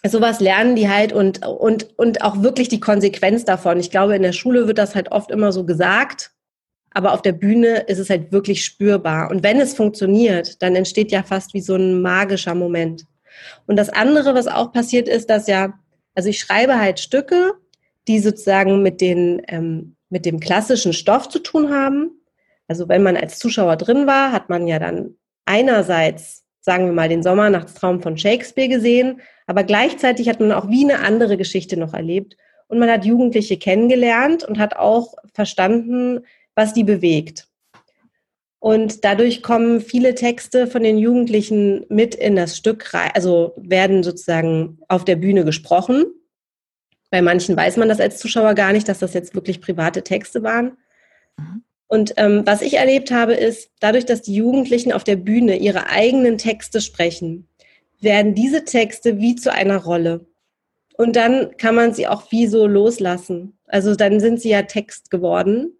sowas 0.03 0.39
lernen 0.39 0.75
die 0.75 0.89
halt 0.89 1.13
und, 1.13 1.45
und, 1.45 1.97
und 1.97 2.23
auch 2.23 2.41
wirklich 2.41 2.67
die 2.67 2.79
Konsequenz 2.79 3.45
davon. 3.45 3.79
Ich 3.79 3.91
glaube, 3.91 4.15
in 4.15 4.23
der 4.23 4.33
Schule 4.33 4.67
wird 4.67 4.79
das 4.79 4.95
halt 4.95 5.11
oft 5.11 5.29
immer 5.29 5.51
so 5.51 5.65
gesagt 5.65 6.31
aber 6.91 7.13
auf 7.13 7.21
der 7.21 7.33
Bühne 7.33 7.81
ist 7.87 7.99
es 7.99 8.09
halt 8.09 8.31
wirklich 8.31 8.65
spürbar. 8.65 9.29
Und 9.29 9.43
wenn 9.43 9.59
es 9.59 9.73
funktioniert, 9.73 10.61
dann 10.61 10.75
entsteht 10.75 11.11
ja 11.11 11.23
fast 11.23 11.53
wie 11.53 11.61
so 11.61 11.75
ein 11.75 12.01
magischer 12.01 12.55
Moment. 12.55 13.05
Und 13.67 13.75
das 13.75 13.89
andere, 13.89 14.33
was 14.33 14.47
auch 14.47 14.71
passiert 14.71 15.07
ist, 15.07 15.29
dass 15.29 15.47
ja, 15.47 15.73
also 16.15 16.29
ich 16.29 16.39
schreibe 16.39 16.79
halt 16.79 16.99
Stücke, 16.99 17.53
die 18.07 18.19
sozusagen 18.19 18.81
mit, 18.81 19.01
den, 19.01 19.41
ähm, 19.47 19.95
mit 20.09 20.25
dem 20.25 20.39
klassischen 20.39 20.93
Stoff 20.93 21.29
zu 21.29 21.39
tun 21.39 21.71
haben. 21.71 22.11
Also 22.67 22.89
wenn 22.89 23.03
man 23.03 23.17
als 23.17 23.39
Zuschauer 23.39 23.77
drin 23.77 24.07
war, 24.07 24.31
hat 24.31 24.49
man 24.49 24.67
ja 24.67 24.79
dann 24.79 25.15
einerseits, 25.45 26.43
sagen 26.61 26.85
wir 26.85 26.93
mal, 26.93 27.09
den 27.09 27.23
Sommernachtstraum 27.23 28.01
von 28.01 28.17
Shakespeare 28.17 28.67
gesehen, 28.67 29.21
aber 29.47 29.63
gleichzeitig 29.63 30.29
hat 30.29 30.39
man 30.39 30.51
auch 30.51 30.69
wie 30.69 30.83
eine 30.83 30.99
andere 30.99 31.37
Geschichte 31.37 31.77
noch 31.77 31.93
erlebt. 31.93 32.35
Und 32.67 32.77
man 32.77 32.89
hat 32.89 33.03
Jugendliche 33.03 33.57
kennengelernt 33.57 34.43
und 34.43 34.59
hat 34.59 34.75
auch 34.75 35.15
verstanden, 35.33 36.21
was 36.59 36.73
die 36.73 36.83
bewegt. 36.83 37.47
Und 38.59 39.05
dadurch 39.05 39.41
kommen 39.41 39.79
viele 39.79 40.13
Texte 40.13 40.67
von 40.67 40.83
den 40.83 40.97
Jugendlichen 40.97 41.85
mit 41.87 42.13
in 42.13 42.35
das 42.35 42.57
Stück 42.57 42.93
rein, 42.93 43.11
also 43.13 43.53
werden 43.55 44.03
sozusagen 44.03 44.79
auf 44.89 45.05
der 45.05 45.15
Bühne 45.15 45.45
gesprochen. 45.45 46.03
Bei 47.09 47.21
manchen 47.21 47.55
weiß 47.55 47.77
man 47.77 47.87
das 47.87 48.01
als 48.01 48.17
Zuschauer 48.17 48.55
gar 48.55 48.73
nicht, 48.73 48.89
dass 48.89 48.99
das 48.99 49.13
jetzt 49.13 49.33
wirklich 49.33 49.61
private 49.61 50.03
Texte 50.03 50.43
waren. 50.43 50.77
Mhm. 51.37 51.63
Und 51.87 52.13
ähm, 52.17 52.43
was 52.45 52.61
ich 52.61 52.73
erlebt 52.73 53.09
habe, 53.09 53.33
ist, 53.33 53.71
dadurch, 53.79 54.05
dass 54.05 54.21
die 54.21 54.35
Jugendlichen 54.35 54.91
auf 54.91 55.05
der 55.05 55.15
Bühne 55.15 55.55
ihre 55.57 55.89
eigenen 55.89 56.37
Texte 56.37 56.81
sprechen, 56.81 57.47
werden 58.01 58.35
diese 58.35 58.65
Texte 58.65 59.19
wie 59.19 59.35
zu 59.35 59.51
einer 59.51 59.77
Rolle. 59.77 60.27
Und 60.97 61.15
dann 61.15 61.55
kann 61.55 61.75
man 61.75 61.93
sie 61.93 62.07
auch 62.07 62.29
wie 62.31 62.47
so 62.47 62.67
loslassen. 62.67 63.57
Also 63.65 63.95
dann 63.95 64.19
sind 64.19 64.41
sie 64.41 64.49
ja 64.49 64.63
Text 64.63 65.09
geworden 65.09 65.78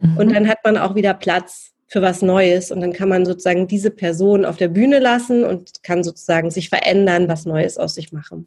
Mhm. 0.00 0.16
Und 0.16 0.32
dann 0.32 0.48
hat 0.48 0.58
man 0.64 0.76
auch 0.76 0.94
wieder 0.94 1.14
Platz 1.14 1.72
für 1.86 2.02
was 2.02 2.22
Neues 2.22 2.70
und 2.70 2.80
dann 2.80 2.92
kann 2.92 3.08
man 3.08 3.26
sozusagen 3.26 3.66
diese 3.66 3.90
Person 3.90 4.44
auf 4.44 4.56
der 4.56 4.68
Bühne 4.68 5.00
lassen 5.00 5.44
und 5.44 5.82
kann 5.82 6.04
sozusagen 6.04 6.50
sich 6.50 6.68
verändern, 6.68 7.28
was 7.28 7.46
Neues 7.46 7.78
aus 7.78 7.94
sich 7.94 8.12
machen. 8.12 8.46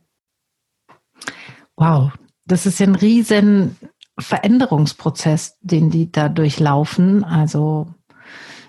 Wow, 1.76 2.12
das 2.46 2.66
ist 2.66 2.80
ja 2.80 2.88
ein 2.88 2.96
riesen 2.96 3.76
Veränderungsprozess, 4.18 5.58
den 5.62 5.90
die 5.90 6.12
da 6.12 6.30
durchlaufen. 6.30 7.24
Also 7.24 7.88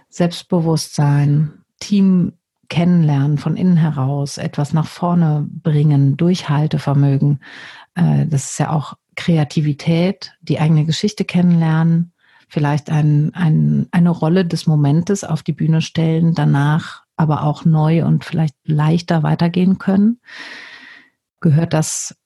Selbstbewusstsein, 0.08 1.64
Team 1.80 2.32
kennenlernen 2.68 3.38
von 3.38 3.56
innen 3.56 3.76
heraus, 3.76 4.38
etwas 4.38 4.72
nach 4.72 4.86
vorne 4.86 5.46
bringen, 5.48 6.16
Durchhaltevermögen. 6.16 7.40
Äh, 7.94 8.26
das 8.26 8.52
ist 8.52 8.58
ja 8.58 8.70
auch 8.70 8.94
Kreativität, 9.16 10.32
die 10.40 10.58
eigene 10.58 10.84
Geschichte 10.84 11.24
kennenlernen, 11.24 12.13
vielleicht 12.48 12.90
ein, 12.90 13.32
ein, 13.34 13.86
eine 13.90 14.10
Rolle 14.10 14.44
des 14.44 14.66
Momentes 14.66 15.24
auf 15.24 15.42
die 15.42 15.52
Bühne 15.52 15.80
stellen, 15.80 16.34
danach 16.34 17.04
aber 17.16 17.44
auch 17.44 17.64
neu 17.64 18.04
und 18.04 18.24
vielleicht 18.24 18.56
leichter 18.64 19.22
weitergehen 19.22 19.78
können? 19.78 20.20
Gehört 21.40 21.72
das 21.72 22.16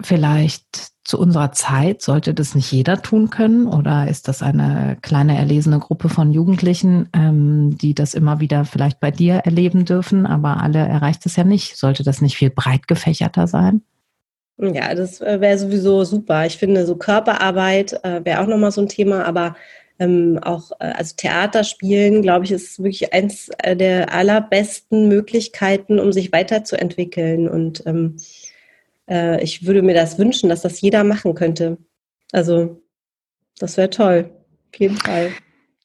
vielleicht 0.00 0.92
zu 1.04 1.18
unserer 1.18 1.52
Zeit? 1.52 2.02
Sollte 2.02 2.34
das 2.34 2.54
nicht 2.54 2.70
jeder 2.70 3.02
tun 3.02 3.30
können? 3.30 3.66
Oder 3.66 4.08
ist 4.08 4.28
das 4.28 4.42
eine 4.42 4.96
kleine 5.02 5.36
erlesene 5.36 5.78
Gruppe 5.78 6.08
von 6.08 6.32
Jugendlichen, 6.32 7.08
ähm, 7.12 7.76
die 7.76 7.94
das 7.94 8.14
immer 8.14 8.40
wieder 8.40 8.64
vielleicht 8.64 9.00
bei 9.00 9.10
dir 9.10 9.36
erleben 9.36 9.84
dürfen, 9.84 10.26
aber 10.26 10.62
alle 10.62 10.78
erreicht 10.78 11.26
es 11.26 11.36
ja 11.36 11.44
nicht? 11.44 11.76
Sollte 11.76 12.04
das 12.04 12.20
nicht 12.20 12.36
viel 12.36 12.50
breit 12.50 12.86
gefächerter 12.86 13.46
sein? 13.46 13.82
Ja, 14.62 14.94
das 14.94 15.20
äh, 15.20 15.40
wäre 15.40 15.58
sowieso 15.58 16.04
super. 16.04 16.46
Ich 16.46 16.56
finde, 16.56 16.86
so 16.86 16.94
Körperarbeit 16.94 18.04
äh, 18.04 18.24
wäre 18.24 18.40
auch 18.40 18.46
nochmal 18.46 18.70
so 18.70 18.80
ein 18.80 18.88
Thema, 18.88 19.24
aber 19.24 19.56
ähm, 19.98 20.38
auch, 20.40 20.70
äh, 20.78 20.92
also 20.96 21.14
Theaterspielen, 21.16 22.22
glaube 22.22 22.44
ich, 22.44 22.52
ist 22.52 22.82
wirklich 22.82 23.12
eins 23.12 23.50
äh, 23.58 23.76
der 23.76 24.14
allerbesten 24.14 25.08
Möglichkeiten, 25.08 25.98
um 25.98 26.12
sich 26.12 26.32
weiterzuentwickeln. 26.32 27.48
Und 27.48 27.82
ähm, 27.86 28.16
äh, 29.08 29.42
ich 29.42 29.66
würde 29.66 29.82
mir 29.82 29.94
das 29.94 30.18
wünschen, 30.18 30.48
dass 30.48 30.62
das 30.62 30.80
jeder 30.80 31.02
machen 31.02 31.34
könnte. 31.34 31.78
Also, 32.30 32.82
das 33.58 33.76
wäre 33.76 33.90
toll. 33.90 34.30
Auf 34.72 34.80
jeden 34.80 34.96
Fall. 34.96 35.30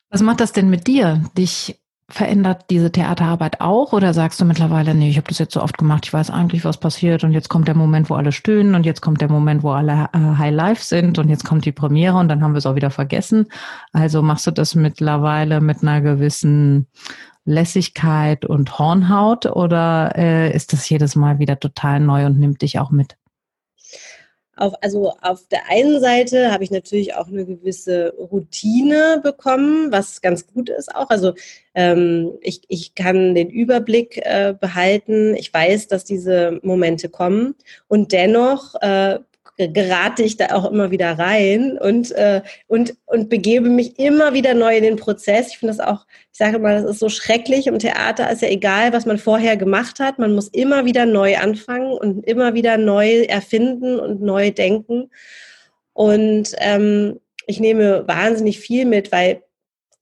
Was 0.09 0.21
macht 0.21 0.39
das 0.39 0.51
denn 0.51 0.69
mit 0.69 0.87
dir, 0.87 1.23
dich 1.35 1.79
Verändert 2.09 2.69
diese 2.69 2.89
Theaterarbeit 2.89 3.59
auch 3.59 3.91
oder 3.91 4.13
sagst 4.13 4.39
du 4.39 4.45
mittlerweile, 4.45 4.95
nee, 4.95 5.09
ich 5.09 5.17
habe 5.17 5.27
das 5.27 5.39
jetzt 5.39 5.53
so 5.53 5.61
oft 5.61 5.77
gemacht, 5.77 6.05
ich 6.05 6.13
weiß 6.13 6.29
eigentlich, 6.29 6.63
was 6.63 6.77
passiert 6.77 7.25
und 7.25 7.33
jetzt 7.33 7.49
kommt 7.49 7.67
der 7.67 7.75
Moment, 7.75 8.09
wo 8.09 8.15
alle 8.15 8.31
stöhnen 8.31 8.75
und 8.75 8.85
jetzt 8.85 9.01
kommt 9.01 9.19
der 9.19 9.29
Moment, 9.29 9.61
wo 9.61 9.71
alle 9.71 10.07
äh, 10.13 10.17
High 10.37 10.53
Life 10.53 10.83
sind 10.85 11.19
und 11.19 11.27
jetzt 11.27 11.43
kommt 11.43 11.65
die 11.65 11.73
Premiere 11.73 12.15
und 12.15 12.29
dann 12.29 12.41
haben 12.41 12.53
wir 12.53 12.59
es 12.59 12.65
auch 12.65 12.75
wieder 12.75 12.91
vergessen. 12.91 13.47
Also 13.91 14.21
machst 14.21 14.47
du 14.47 14.51
das 14.51 14.73
mittlerweile 14.73 15.59
mit 15.59 15.81
einer 15.81 15.99
gewissen 15.99 16.87
Lässigkeit 17.43 18.45
und 18.45 18.79
Hornhaut 18.79 19.45
oder 19.45 20.13
äh, 20.15 20.55
ist 20.55 20.71
das 20.71 20.87
jedes 20.87 21.17
Mal 21.17 21.39
wieder 21.39 21.59
total 21.59 21.99
neu 21.99 22.25
und 22.25 22.39
nimmt 22.39 22.61
dich 22.61 22.79
auch 22.79 22.91
mit? 22.91 23.17
Auf, 24.57 24.73
also 24.81 25.13
auf 25.21 25.47
der 25.47 25.69
einen 25.69 25.99
Seite 25.99 26.51
habe 26.51 26.63
ich 26.63 26.71
natürlich 26.71 27.15
auch 27.15 27.27
eine 27.27 27.45
gewisse 27.45 28.13
Routine 28.17 29.19
bekommen, 29.23 29.91
was 29.91 30.21
ganz 30.21 30.47
gut 30.47 30.69
ist 30.69 30.93
auch. 30.93 31.09
Also 31.09 31.33
ähm, 31.75 32.33
ich, 32.41 32.61
ich 32.67 32.95
kann 32.95 33.35
den 33.35 33.49
Überblick 33.49 34.17
äh, 34.17 34.55
behalten. 34.59 35.35
Ich 35.35 35.53
weiß, 35.53 35.87
dass 35.87 36.05
diese 36.05 36.59
Momente 36.63 37.09
kommen 37.09 37.55
und 37.87 38.11
dennoch 38.11 38.75
äh, 38.81 39.19
gerate 39.57 40.21
ich 40.21 40.37
da 40.37 40.47
auch 40.53 40.69
immer 40.69 40.91
wieder 40.91 41.17
rein 41.17 41.77
und, 41.79 42.11
äh, 42.11 42.41
und, 42.67 42.95
und 43.07 43.29
begebe 43.29 43.69
mich 43.69 43.97
immer 43.97 44.33
wieder 44.33 44.53
neu 44.53 44.77
in 44.77 44.83
den 44.83 44.97
Prozess. 44.97 45.49
Ich 45.49 45.57
finde 45.57 45.75
das 45.75 45.85
auch, 45.85 46.05
ich 46.31 46.37
sage 46.37 46.59
mal, 46.59 46.79
das 46.79 46.91
ist 46.91 46.99
so 46.99 47.09
schrecklich. 47.09 47.65
Im 47.65 47.79
Theater 47.79 48.29
ist 48.29 48.43
ja 48.43 48.49
egal, 48.49 48.93
was 48.93 49.07
man 49.07 49.17
vorher 49.17 49.57
gemacht 49.57 49.99
hat. 49.99 50.19
Man 50.19 50.35
muss 50.35 50.47
immer 50.49 50.85
wieder 50.85 51.07
neu 51.07 51.37
anfangen 51.37 51.91
und 51.91 52.25
immer 52.27 52.53
wieder 52.53 52.77
neu 52.77 53.23
erfinden 53.23 53.99
und 53.99 54.21
neu 54.21 54.51
denken. 54.51 55.09
Und 55.93 56.53
ähm, 56.59 57.19
ich 57.47 57.59
nehme 57.59 58.07
wahnsinnig 58.07 58.59
viel 58.59 58.85
mit, 58.85 59.11
weil 59.11 59.41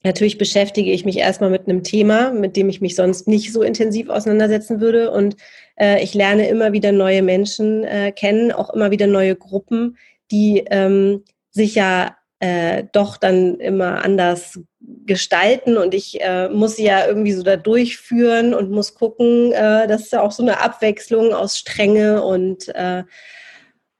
Natürlich 0.06 0.38
beschäftige 0.38 0.92
ich 0.92 1.04
mich 1.04 1.18
erstmal 1.18 1.50
mit 1.50 1.68
einem 1.68 1.82
Thema, 1.82 2.30
mit 2.30 2.56
dem 2.56 2.70
ich 2.70 2.80
mich 2.80 2.96
sonst 2.96 3.28
nicht 3.28 3.52
so 3.52 3.64
intensiv 3.64 4.10
auseinandersetzen 4.10 4.80
würde. 4.80 5.10
Und 5.10 5.36
äh, 5.78 6.04
ich 6.04 6.14
lerne 6.14 6.48
immer 6.48 6.74
wieder 6.74 6.92
neue 6.92 7.24
Menschen 7.24 7.84
äh, 7.84 8.12
kennen, 8.12 8.52
auch 8.52 8.70
immer 8.70 8.92
wieder 8.92 9.08
neue 9.08 9.36
Gruppen, 9.36 9.98
die 10.30 10.64
ähm, 10.70 11.24
sich 11.50 11.74
ja 11.74 12.18
äh, 12.40 12.84
doch 12.92 13.18
dann 13.18 13.60
immer 13.60 14.06
anders 14.06 14.60
gestalten. 15.08 15.76
Und 15.76 15.96
ich 15.96 16.22
äh, 16.22 16.50
muss 16.50 16.76
sie 16.76 16.86
ja 16.86 17.08
irgendwie 17.08 17.34
so 17.34 17.42
da 17.42 17.56
durchführen 17.58 18.54
und 18.54 18.70
muss 18.70 18.94
gucken, 18.94 19.54
äh, 19.54 19.88
das 19.88 20.02
ist 20.02 20.12
ja 20.12 20.22
auch 20.22 20.32
so 20.32 20.44
eine 20.44 20.62
Abwechslung 20.62 21.34
aus 21.34 21.58
Strenge 21.58 22.22
und 22.24 22.68
äh, 22.76 23.02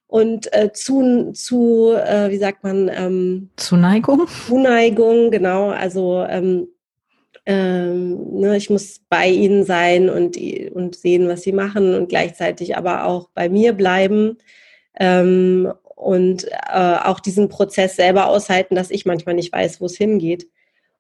und 0.08 0.54
äh, 0.54 0.72
zu, 0.72 1.32
zu 1.34 1.94
äh, 1.94 2.30
wie 2.30 2.38
sagt 2.38 2.64
man? 2.64 2.90
Ähm, 2.94 3.50
Zuneigung? 3.58 4.28
Zuneigung, 4.48 5.32
genau. 5.32 5.70
Also 5.70 6.26
ähm, 6.30 6.68
ähm, 7.46 8.40
ne, 8.40 8.58
ich 8.58 8.70
muss 8.70 9.02
bei 9.10 9.30
ihnen 9.30 9.64
sein 9.66 10.10
und, 10.10 10.38
und 10.74 10.96
sehen, 10.96 11.28
was 11.28 11.44
sie 11.44 11.52
machen 11.52 11.94
und 11.94 12.10
gleichzeitig 12.10 12.76
aber 12.76 13.06
auch 13.06 13.30
bei 13.34 13.50
mir 13.50 13.74
bleiben 13.74 14.38
ähm, 15.00 15.72
und 15.96 16.46
äh, 16.46 16.98
auch 17.04 17.20
diesen 17.20 17.50
Prozess 17.50 17.96
selber 17.96 18.28
aushalten, 18.28 18.76
dass 18.76 18.90
ich 18.90 19.06
manchmal 19.06 19.36
nicht 19.36 19.54
weiß, 19.54 19.80
wo 19.80 19.86
es 19.86 19.98
hingeht. 19.98 20.48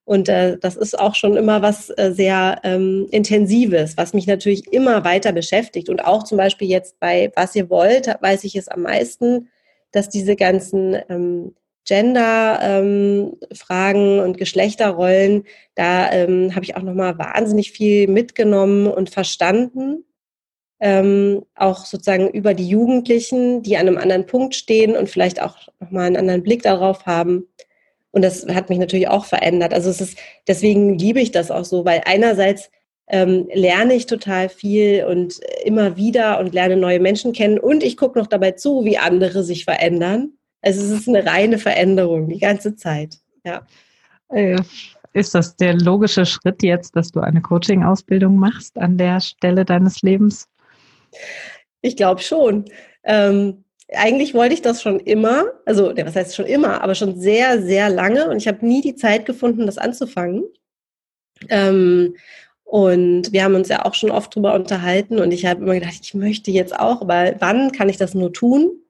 Und 0.05 0.29
äh, 0.29 0.57
das 0.59 0.75
ist 0.75 0.97
auch 0.97 1.15
schon 1.15 1.35
immer 1.35 1.63
was 1.63 1.89
äh, 1.89 2.11
sehr 2.13 2.59
ähm, 2.63 3.07
Intensives, 3.09 3.97
was 3.97 4.13
mich 4.13 4.27
natürlich 4.27 4.71
immer 4.71 5.03
weiter 5.03 5.31
beschäftigt. 5.31 5.89
Und 5.89 6.05
auch 6.05 6.23
zum 6.23 6.37
Beispiel 6.37 6.69
jetzt 6.69 6.99
bei 6.99 7.31
Was 7.35 7.55
ihr 7.55 7.71
wollt, 7.71 8.07
weiß 8.21 8.43
ich 8.43 8.55
es 8.55 8.67
am 8.67 8.83
meisten, 8.83 9.49
dass 9.91 10.09
diese 10.09 10.35
ganzen 10.35 10.95
ähm, 11.09 11.55
Gender-Fragen 11.85 14.17
ähm, 14.17 14.23
und 14.23 14.37
Geschlechterrollen, 14.37 15.45
da 15.75 16.11
ähm, 16.11 16.53
habe 16.53 16.65
ich 16.65 16.75
auch 16.75 16.83
nochmal 16.83 17.17
wahnsinnig 17.17 17.71
viel 17.71 18.07
mitgenommen 18.07 18.87
und 18.87 19.09
verstanden. 19.09 20.03
Ähm, 20.79 21.43
auch 21.55 21.85
sozusagen 21.85 22.29
über 22.29 22.53
die 22.53 22.67
Jugendlichen, 22.67 23.63
die 23.63 23.77
an 23.77 23.87
einem 23.87 23.97
anderen 23.97 24.25
Punkt 24.25 24.55
stehen 24.55 24.97
und 24.97 25.09
vielleicht 25.09 25.41
auch 25.41 25.55
nochmal 25.79 26.07
einen 26.07 26.17
anderen 26.17 26.43
Blick 26.43 26.63
darauf 26.63 27.05
haben. 27.05 27.47
Und 28.15 28.21
das 28.21 28.47
hat 28.47 28.69
mich 28.69 28.79
natürlich 28.79 29.09
auch 29.09 29.25
verändert. 29.25 29.73
Also 29.73 29.89
es 29.89 29.99
ist, 29.99 30.17
deswegen 30.47 30.97
liebe 30.97 31.19
ich 31.19 31.31
das 31.31 31.51
auch 31.51 31.65
so, 31.65 31.83
weil 31.83 32.01
einerseits 32.05 32.71
ähm, 33.09 33.49
lerne 33.53 33.93
ich 33.93 34.05
total 34.05 34.47
viel 34.47 35.03
und 35.03 35.41
immer 35.65 35.97
wieder 35.97 36.39
und 36.39 36.53
lerne 36.53 36.77
neue 36.77 37.01
Menschen 37.01 37.33
kennen 37.33 37.59
und 37.59 37.83
ich 37.83 37.97
gucke 37.97 38.17
noch 38.17 38.27
dabei 38.27 38.51
zu, 38.51 38.85
wie 38.85 38.97
andere 38.97 39.43
sich 39.43 39.65
verändern. 39.65 40.31
Also 40.61 40.81
es 40.81 40.91
ist 40.91 41.09
eine 41.09 41.25
reine 41.25 41.57
Veränderung 41.57 42.29
die 42.29 42.39
ganze 42.39 42.77
Zeit. 42.77 43.17
Ja. 43.43 43.67
Äh, 44.29 44.61
ist 45.11 45.35
das 45.35 45.57
der 45.57 45.73
logische 45.73 46.25
Schritt 46.25 46.63
jetzt, 46.63 46.95
dass 46.95 47.11
du 47.11 47.19
eine 47.19 47.41
Coaching-Ausbildung 47.41 48.37
machst 48.37 48.77
an 48.77 48.97
der 48.97 49.19
Stelle 49.19 49.65
deines 49.65 50.01
Lebens? 50.03 50.47
Ich 51.81 51.97
glaube 51.97 52.21
schon. 52.21 52.63
Ähm, 53.03 53.64
eigentlich 53.93 54.33
wollte 54.33 54.53
ich 54.53 54.61
das 54.61 54.81
schon 54.81 54.99
immer, 54.99 55.45
also 55.65 55.93
was 55.95 56.15
heißt 56.15 56.35
schon 56.35 56.45
immer, 56.45 56.81
aber 56.81 56.95
schon 56.95 57.19
sehr, 57.19 57.61
sehr 57.61 57.89
lange 57.89 58.29
und 58.29 58.37
ich 58.37 58.47
habe 58.47 58.65
nie 58.65 58.81
die 58.81 58.95
Zeit 58.95 59.25
gefunden, 59.25 59.65
das 59.65 59.77
anzufangen. 59.77 60.45
Ähm, 61.49 62.15
und 62.63 63.31
wir 63.31 63.43
haben 63.43 63.55
uns 63.55 63.69
ja 63.69 63.85
auch 63.85 63.93
schon 63.93 64.11
oft 64.11 64.35
drüber 64.35 64.55
unterhalten 64.55 65.19
und 65.19 65.31
ich 65.31 65.45
habe 65.45 65.63
immer 65.63 65.75
gedacht, 65.75 65.99
ich 66.01 66.13
möchte 66.15 66.51
jetzt 66.51 66.77
auch, 66.77 67.01
aber 67.01 67.35
wann 67.39 67.71
kann 67.71 67.89
ich 67.89 67.97
das 67.97 68.15
nur 68.15 68.33
tun? 68.33 68.81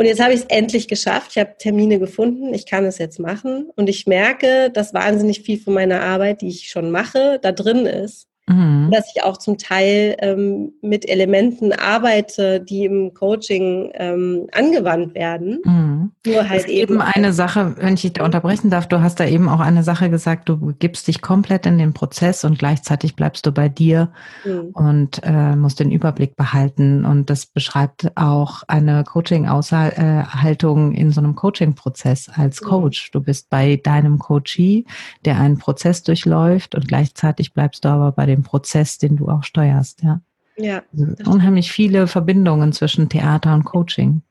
Und 0.00 0.06
jetzt 0.06 0.22
habe 0.22 0.32
ich 0.32 0.40
es 0.40 0.46
endlich 0.46 0.88
geschafft. 0.88 1.32
Ich 1.32 1.38
habe 1.38 1.56
Termine 1.58 1.98
gefunden. 1.98 2.54
Ich 2.54 2.64
kann 2.64 2.86
es 2.86 2.96
jetzt 2.96 3.18
machen. 3.18 3.70
Und 3.76 3.86
ich 3.90 4.06
merke, 4.06 4.70
dass 4.70 4.94
wahnsinnig 4.94 5.42
viel 5.42 5.60
von 5.60 5.74
meiner 5.74 6.00
Arbeit, 6.00 6.40
die 6.40 6.48
ich 6.48 6.70
schon 6.70 6.90
mache, 6.90 7.38
da 7.42 7.52
drin 7.52 7.84
ist. 7.84 8.29
Mhm. 8.50 8.90
Dass 8.90 9.12
ich 9.14 9.22
auch 9.22 9.36
zum 9.36 9.58
Teil 9.58 10.16
ähm, 10.18 10.72
mit 10.82 11.08
Elementen 11.08 11.72
arbeite, 11.72 12.60
die 12.60 12.84
im 12.84 13.14
Coaching 13.14 13.90
ähm, 13.94 14.48
angewandt 14.52 15.14
werden. 15.14 15.60
Mhm. 15.64 16.10
Nur 16.26 16.48
halt 16.48 16.62
es 16.62 16.66
eben. 16.66 16.94
eben 16.94 17.00
eine 17.00 17.32
Sache, 17.32 17.76
wenn 17.78 17.94
ich 17.94 18.02
dich 18.02 18.14
da 18.14 18.24
unterbrechen 18.24 18.68
darf, 18.70 18.88
du 18.88 19.00
hast 19.00 19.20
da 19.20 19.26
eben 19.26 19.48
auch 19.48 19.60
eine 19.60 19.84
Sache 19.84 20.10
gesagt, 20.10 20.48
du 20.48 20.74
gibst 20.78 21.06
dich 21.06 21.22
komplett 21.22 21.64
in 21.64 21.78
den 21.78 21.94
Prozess 21.94 22.44
und 22.44 22.58
gleichzeitig 22.58 23.14
bleibst 23.14 23.46
du 23.46 23.52
bei 23.52 23.68
dir 23.68 24.12
mhm. 24.44 24.70
und 24.72 25.20
äh, 25.22 25.54
musst 25.54 25.78
den 25.78 25.92
Überblick 25.92 26.34
behalten. 26.34 27.04
Und 27.04 27.30
das 27.30 27.46
beschreibt 27.46 28.16
auch 28.16 28.64
eine 28.66 29.04
Coaching-Aushaltung 29.04 30.92
in 30.92 31.12
so 31.12 31.20
einem 31.20 31.36
Coaching-Prozess 31.36 32.30
als 32.34 32.60
mhm. 32.60 32.66
Coach. 32.66 33.10
Du 33.12 33.20
bist 33.20 33.48
bei 33.48 33.76
deinem 33.76 34.18
Coachee, 34.18 34.84
der 35.24 35.38
einen 35.38 35.58
Prozess 35.58 36.02
durchläuft 36.02 36.74
und 36.74 36.88
gleichzeitig 36.88 37.54
bleibst 37.54 37.84
du 37.84 37.88
aber 37.88 38.10
bei 38.10 38.26
dem 38.26 38.39
dem 38.40 38.44
Prozess, 38.44 38.98
den 38.98 39.16
du 39.16 39.28
auch 39.28 39.42
steuerst, 39.42 40.02
ja. 40.02 40.20
Ja. 40.56 40.82
Also 40.92 41.30
unheimlich 41.30 41.72
viele 41.72 42.06
Verbindungen 42.06 42.72
zwischen 42.72 43.08
Theater 43.08 43.54
und 43.54 43.64
Coaching. 43.64 44.22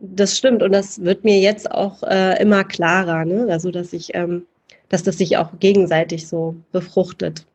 Das 0.00 0.36
stimmt 0.36 0.62
und 0.62 0.72
das 0.72 1.02
wird 1.02 1.24
mir 1.24 1.38
jetzt 1.38 1.70
auch 1.70 2.02
äh, 2.02 2.40
immer 2.40 2.64
klarer, 2.64 3.24
ne? 3.24 3.46
Also 3.50 3.70
dass 3.70 3.92
ich, 3.92 4.14
ähm, 4.14 4.46
dass 4.88 5.02
das 5.02 5.18
sich 5.18 5.36
auch 5.36 5.50
gegenseitig 5.60 6.26
so 6.26 6.56
befruchtet. 6.72 7.46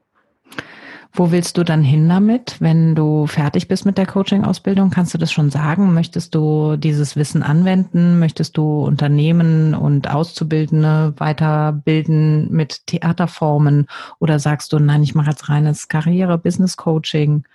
Wo 1.17 1.31
willst 1.31 1.57
du 1.57 1.63
dann 1.63 1.81
hin 1.81 2.09
damit, 2.09 2.57
wenn 2.59 2.93
du 2.93 3.25
fertig 3.25 3.69
bist 3.69 3.85
mit 3.85 3.97
der 3.97 4.05
Coaching-Ausbildung? 4.05 4.89
Kannst 4.89 5.13
du 5.13 5.17
das 5.17 5.31
schon 5.31 5.49
sagen? 5.49 5.93
Möchtest 5.93 6.35
du 6.35 6.75
dieses 6.75 7.15
Wissen 7.15 7.41
anwenden? 7.41 8.19
Möchtest 8.19 8.57
du 8.57 8.83
Unternehmen 8.83 9.73
und 9.75 10.13
Auszubildende 10.13 11.13
weiterbilden 11.15 12.51
mit 12.51 12.85
Theaterformen? 12.87 13.87
Oder 14.19 14.39
sagst 14.39 14.73
du, 14.73 14.79
nein, 14.79 15.03
ich 15.03 15.15
mache 15.15 15.29
jetzt 15.29 15.47
reines 15.47 15.87
Karriere, 15.87 16.37
Business-Coaching? 16.37 17.45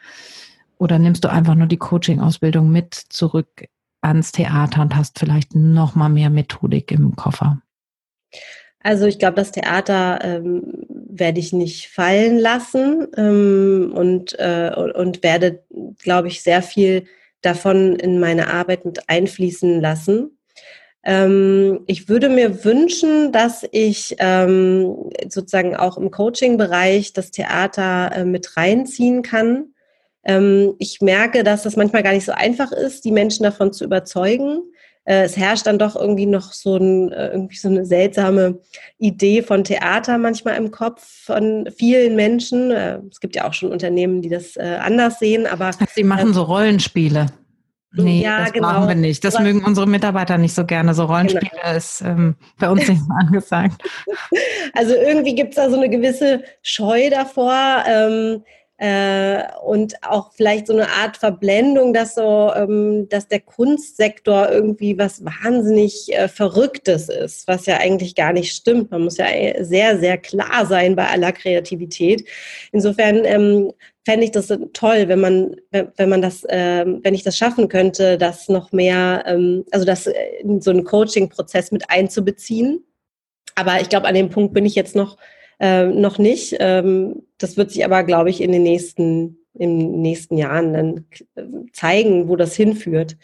Oder 0.78 0.98
nimmst 0.98 1.24
du 1.24 1.28
einfach 1.28 1.54
nur 1.54 1.66
die 1.66 1.76
Coaching-Ausbildung 1.76 2.72
mit 2.72 2.94
zurück 2.94 3.68
ans 4.00 4.32
Theater 4.32 4.80
und 4.80 4.96
hast 4.96 5.18
vielleicht 5.18 5.54
noch 5.54 5.94
mal 5.94 6.08
mehr 6.08 6.30
Methodik 6.30 6.90
im 6.92 7.14
Koffer? 7.14 7.60
Also 8.82 9.04
ich 9.04 9.18
glaube, 9.18 9.34
das 9.34 9.52
Theater 9.52 10.20
ähm, 10.22 10.86
werde 11.12 11.40
ich 11.40 11.52
nicht 11.52 11.88
fallen 11.88 12.38
lassen 12.38 13.06
ähm, 13.16 13.92
und, 13.94 14.38
äh, 14.38 14.72
und 14.74 15.22
werde, 15.22 15.62
glaube 15.98 16.28
ich, 16.28 16.42
sehr 16.42 16.62
viel 16.62 17.04
davon 17.42 17.96
in 17.96 18.20
meine 18.20 18.48
Arbeit 18.48 18.84
mit 18.84 19.08
einfließen 19.08 19.80
lassen. 19.80 20.38
Ähm, 21.02 21.80
ich 21.86 22.08
würde 22.08 22.28
mir 22.28 22.64
wünschen, 22.64 23.32
dass 23.32 23.64
ich 23.72 24.16
ähm, 24.18 25.10
sozusagen 25.28 25.74
auch 25.74 25.96
im 25.96 26.10
Coaching-Bereich 26.10 27.12
das 27.12 27.30
Theater 27.30 28.12
äh, 28.14 28.24
mit 28.24 28.56
reinziehen 28.56 29.22
kann. 29.22 29.74
Ähm, 30.24 30.74
ich 30.78 31.00
merke, 31.00 31.42
dass 31.42 31.62
das 31.62 31.76
manchmal 31.76 32.02
gar 32.02 32.12
nicht 32.12 32.26
so 32.26 32.32
einfach 32.32 32.72
ist, 32.72 33.04
die 33.04 33.12
Menschen 33.12 33.44
davon 33.44 33.72
zu 33.72 33.84
überzeugen 33.84 34.62
äh, 35.04 35.22
es 35.22 35.36
herrscht 35.36 35.66
dann 35.66 35.78
doch 35.78 35.96
irgendwie 35.96 36.26
noch 36.26 36.52
so, 36.52 36.76
ein, 36.76 37.12
äh, 37.12 37.28
irgendwie 37.28 37.56
so 37.56 37.68
eine 37.68 37.84
seltsame 37.84 38.60
Idee 38.98 39.42
von 39.42 39.64
Theater 39.64 40.18
manchmal 40.18 40.56
im 40.56 40.70
Kopf 40.70 41.06
von 41.24 41.68
vielen 41.76 42.16
Menschen. 42.16 42.70
Äh, 42.70 43.00
es 43.10 43.20
gibt 43.20 43.36
ja 43.36 43.48
auch 43.48 43.54
schon 43.54 43.72
Unternehmen, 43.72 44.22
die 44.22 44.28
das 44.28 44.56
anders 44.56 45.18
sehen, 45.18 45.46
aber. 45.46 45.70
Sie 45.94 46.04
machen 46.04 46.34
so 46.34 46.42
Rollenspiele. 46.42 47.26
Nee, 47.92 48.22
ja, 48.22 48.40
das 48.40 48.52
genau. 48.52 48.68
brauchen 48.72 48.88
wir 48.88 48.94
nicht. 48.94 49.24
Das 49.24 49.38
mögen 49.40 49.64
unsere 49.64 49.86
Mitarbeiter 49.86 50.38
nicht 50.38 50.54
so 50.54 50.64
gerne. 50.64 50.94
So 50.94 51.06
Rollenspiele 51.06 51.50
genau. 51.50 51.76
ist 51.76 52.02
ähm, 52.02 52.36
bei 52.58 52.70
uns 52.70 52.86
nicht 52.86 53.00
so 53.00 53.12
angesagt. 53.18 53.82
Also 54.72 54.94
irgendwie 54.94 55.34
gibt 55.34 55.50
es 55.50 55.56
da 55.56 55.68
so 55.68 55.76
eine 55.76 55.90
gewisse 55.90 56.44
Scheu 56.62 57.10
davor. 57.10 57.82
Ähm, 57.88 58.44
äh, 58.80 59.42
und 59.62 60.02
auch 60.02 60.32
vielleicht 60.32 60.66
so 60.66 60.72
eine 60.72 60.88
Art 60.88 61.18
Verblendung, 61.18 61.92
dass 61.92 62.14
so, 62.14 62.50
ähm, 62.56 63.10
dass 63.10 63.28
der 63.28 63.40
Kunstsektor 63.40 64.50
irgendwie 64.50 64.96
was 64.96 65.22
wahnsinnig 65.22 66.10
äh, 66.14 66.28
Verrücktes 66.28 67.10
ist, 67.10 67.46
was 67.46 67.66
ja 67.66 67.76
eigentlich 67.76 68.14
gar 68.14 68.32
nicht 68.32 68.54
stimmt. 68.54 68.90
Man 68.90 69.04
muss 69.04 69.18
ja 69.18 69.26
sehr, 69.60 69.98
sehr 69.98 70.16
klar 70.16 70.64
sein 70.64 70.96
bei 70.96 71.06
aller 71.08 71.32
Kreativität. 71.32 72.26
Insofern 72.72 73.26
ähm, 73.26 73.70
fände 74.06 74.24
ich 74.24 74.30
das 74.30 74.48
toll, 74.72 75.08
wenn 75.08 75.20
man, 75.20 75.56
wenn 75.70 76.08
man 76.08 76.22
das, 76.22 76.44
äh, 76.44 76.86
wenn 76.86 77.12
ich 77.12 77.22
das 77.22 77.36
schaffen 77.36 77.68
könnte, 77.68 78.16
das 78.16 78.48
noch 78.48 78.72
mehr, 78.72 79.24
ähm, 79.26 79.66
also 79.72 79.84
das 79.84 80.08
in 80.40 80.62
so 80.62 80.70
einen 80.70 80.84
Coaching-Prozess 80.84 81.70
mit 81.70 81.90
einzubeziehen. 81.90 82.82
Aber 83.56 83.78
ich 83.82 83.90
glaube, 83.90 84.08
an 84.08 84.14
dem 84.14 84.30
Punkt 84.30 84.54
bin 84.54 84.64
ich 84.64 84.74
jetzt 84.74 84.96
noch 84.96 85.18
äh, 85.60 85.86
noch 85.86 86.18
nicht. 86.18 86.56
Ähm, 86.58 87.22
das 87.38 87.56
wird 87.56 87.70
sich 87.70 87.84
aber, 87.84 88.02
glaube 88.02 88.30
ich, 88.30 88.40
in 88.40 88.52
den 88.52 88.62
nächsten, 88.62 89.38
in 89.54 89.78
den 89.78 90.00
nächsten 90.02 90.36
Jahren 90.36 90.72
dann 90.72 91.04
äh, 91.36 91.42
zeigen, 91.72 92.28
wo 92.28 92.36
das 92.36 92.56
hinführt. 92.56 93.16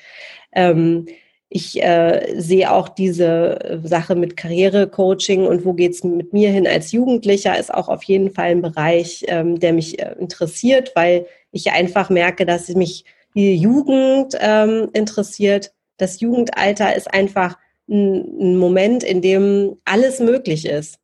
Ähm, 0.53 1.07
ich 1.49 1.83
äh, 1.83 2.35
sehe 2.37 2.72
auch 2.72 2.88
diese 2.88 3.81
Sache 3.85 4.16
mit 4.16 4.37
Karrierecoaching 4.37 5.46
und 5.46 5.64
wo 5.64 5.75
geht's 5.75 6.03
mit 6.03 6.33
mir 6.33 6.51
hin 6.51 6.66
als 6.66 6.90
Jugendlicher, 6.92 7.59
ist 7.59 7.72
auch 7.72 7.88
auf 7.88 8.03
jeden 8.03 8.31
Fall 8.31 8.51
ein 8.51 8.62
Bereich, 8.62 9.25
ähm, 9.29 9.61
der 9.61 9.72
mich 9.72 10.01
äh, 10.01 10.16
interessiert, 10.18 10.92
weil 10.96 11.27
ich 11.53 11.70
einfach 11.70 12.11
merke, 12.11 12.46
dass 12.46 12.68
mich 12.70 13.05
die 13.35 13.55
Jugend 13.57 14.37
ähm, 14.40 14.88
interessiert. 14.92 15.72
Das 15.99 16.20
Jugendalter 16.20 16.96
ist 16.96 17.12
einfach 17.12 17.57
ein, 17.88 18.40
ein 18.40 18.57
Moment, 18.57 19.05
in 19.05 19.22
dem 19.22 19.77
alles 19.85 20.18
möglich 20.18 20.66
ist. 20.66 20.99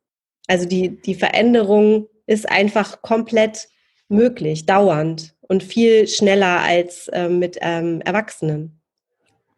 Also 0.47 0.67
die, 0.67 1.01
die 1.01 1.15
Veränderung 1.15 2.07
ist 2.25 2.49
einfach 2.49 3.01
komplett 3.01 3.67
möglich, 4.09 4.65
dauernd 4.65 5.35
und 5.41 5.63
viel 5.63 6.07
schneller 6.07 6.59
als 6.61 7.07
äh, 7.09 7.29
mit 7.29 7.57
ähm, 7.61 8.01
Erwachsenen. 8.01 8.79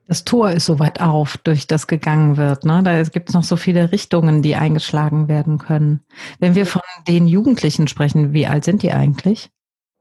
Das 0.07 0.23
Tor 0.23 0.51
ist 0.51 0.65
so 0.67 0.77
weit 0.77 1.01
auf, 1.01 1.37
durch 1.37 1.65
das 1.65 1.87
gegangen 1.87 2.37
wird. 2.37 2.63
Ne? 2.63 2.81
Da 2.83 3.01
gibt 3.03 3.29
es 3.29 3.35
noch 3.35 3.43
so 3.43 3.55
viele 3.55 3.91
Richtungen, 3.91 4.43
die 4.43 4.55
eingeschlagen 4.55 5.27
werden 5.27 5.57
können. 5.57 6.01
Wenn 6.39 6.53
wir 6.53 6.67
von 6.67 6.81
den 7.07 7.27
Jugendlichen 7.27 7.87
sprechen, 7.87 8.31
wie 8.31 8.45
alt 8.45 8.65
sind 8.65 8.83
die 8.83 8.91
eigentlich? 8.91 9.49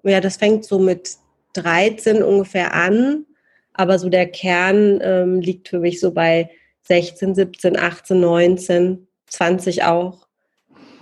Ja, 0.02 0.20
das 0.20 0.36
fängt 0.36 0.66
so 0.66 0.78
mit 0.78 1.16
13 1.54 2.22
ungefähr 2.22 2.74
an, 2.74 3.24
aber 3.72 3.98
so 3.98 4.10
der 4.10 4.26
Kern 4.26 5.00
ähm, 5.02 5.40
liegt 5.40 5.68
für 5.68 5.78
mich 5.78 6.00
so 6.00 6.12
bei 6.12 6.50
16, 6.82 7.34
17, 7.34 7.78
18, 7.78 8.20
19, 8.20 9.06
20 9.26 9.84
auch. 9.84 10.23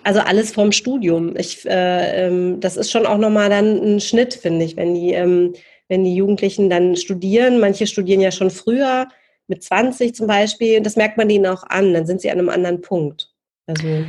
Also 0.04 0.20
alles 0.20 0.52
vom 0.52 0.72
Studium. 0.72 1.36
Ich, 1.36 1.64
äh, 1.66 2.26
ähm, 2.26 2.60
das 2.60 2.76
ist 2.76 2.90
schon 2.90 3.06
auch 3.06 3.18
nochmal 3.18 3.48
dann 3.48 3.80
ein 3.82 4.00
Schnitt, 4.00 4.34
finde 4.34 4.64
ich, 4.64 4.76
wenn 4.76 4.94
die, 4.94 5.12
ähm, 5.12 5.54
wenn 5.88 6.04
die 6.04 6.14
Jugendlichen 6.14 6.70
dann 6.70 6.96
studieren. 6.96 7.60
Manche 7.60 7.86
studieren 7.86 8.20
ja 8.20 8.32
schon 8.32 8.50
früher, 8.50 9.08
mit 9.48 9.62
20 9.62 10.14
zum 10.14 10.26
Beispiel. 10.26 10.80
Das 10.80 10.96
merkt 10.96 11.18
man 11.18 11.30
ihnen 11.30 11.46
auch 11.46 11.62
an. 11.64 11.92
Dann 11.92 12.06
sind 12.06 12.20
sie 12.20 12.30
an 12.30 12.38
einem 12.38 12.48
anderen 12.48 12.80
Punkt. 12.80 13.30
Also 13.66 14.04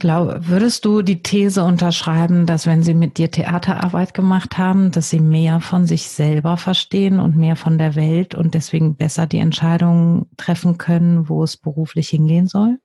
Glaub, 0.00 0.48
würdest 0.48 0.86
du 0.86 1.02
die 1.02 1.22
These 1.22 1.62
unterschreiben, 1.62 2.46
dass 2.46 2.66
wenn 2.66 2.82
Sie 2.82 2.94
mit 2.94 3.18
dir 3.18 3.30
Theaterarbeit 3.30 4.14
gemacht 4.14 4.56
haben, 4.56 4.90
dass 4.92 5.10
Sie 5.10 5.20
mehr 5.20 5.60
von 5.60 5.86
sich 5.86 6.08
selber 6.08 6.56
verstehen 6.56 7.20
und 7.20 7.36
mehr 7.36 7.54
von 7.54 7.76
der 7.76 7.96
Welt 7.96 8.34
und 8.34 8.54
deswegen 8.54 8.96
besser 8.96 9.26
die 9.26 9.40
Entscheidungen 9.40 10.24
treffen 10.38 10.78
können, 10.78 11.28
wo 11.28 11.44
es 11.44 11.58
beruflich 11.58 12.08
hingehen 12.08 12.46
soll? 12.46 12.78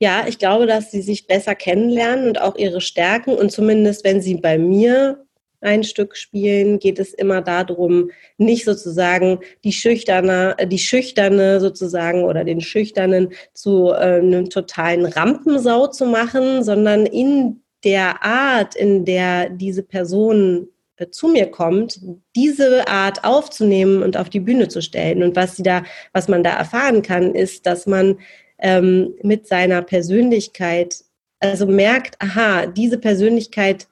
Ja, 0.00 0.26
ich 0.28 0.38
glaube, 0.38 0.66
dass 0.66 0.90
Sie 0.90 1.02
sich 1.02 1.26
besser 1.26 1.54
kennenlernen 1.54 2.28
und 2.28 2.40
auch 2.40 2.56
Ihre 2.56 2.80
Stärken 2.80 3.34
und 3.34 3.50
zumindest 3.50 4.04
wenn 4.04 4.20
Sie 4.20 4.36
bei 4.36 4.56
mir 4.56 5.24
ein 5.60 5.82
Stück 5.82 6.16
spielen, 6.16 6.78
geht 6.78 6.98
es 6.98 7.12
immer 7.14 7.42
darum, 7.42 8.10
nicht 8.36 8.64
sozusagen 8.64 9.40
die 9.64 9.72
schüchterne, 9.72 10.56
die 10.66 10.78
schüchterne 10.78 11.60
sozusagen 11.60 12.22
oder 12.24 12.44
den 12.44 12.60
schüchternen 12.60 13.30
zu 13.54 13.90
äh, 13.90 14.20
einem 14.20 14.50
totalen 14.50 15.04
Rampensau 15.06 15.88
zu 15.88 16.06
machen, 16.06 16.62
sondern 16.62 17.06
in 17.06 17.62
der 17.84 18.24
Art, 18.24 18.76
in 18.76 19.04
der 19.04 19.50
diese 19.50 19.82
Person 19.82 20.68
äh, 20.96 21.08
zu 21.10 21.28
mir 21.28 21.50
kommt, 21.50 22.00
diese 22.36 22.86
Art 22.86 23.24
aufzunehmen 23.24 24.02
und 24.02 24.16
auf 24.16 24.30
die 24.30 24.40
Bühne 24.40 24.68
zu 24.68 24.80
stellen. 24.80 25.24
Und 25.24 25.34
was 25.34 25.56
sie 25.56 25.64
da, 25.64 25.82
was 26.12 26.28
man 26.28 26.44
da 26.44 26.50
erfahren 26.50 27.02
kann, 27.02 27.34
ist, 27.34 27.66
dass 27.66 27.86
man 27.86 28.18
ähm, 28.58 29.14
mit 29.22 29.46
seiner 29.46 29.82
Persönlichkeit 29.82 31.04
also 31.40 31.66
merkt, 31.66 32.16
aha, 32.20 32.66
diese 32.66 32.98
Persönlichkeit 32.98 33.86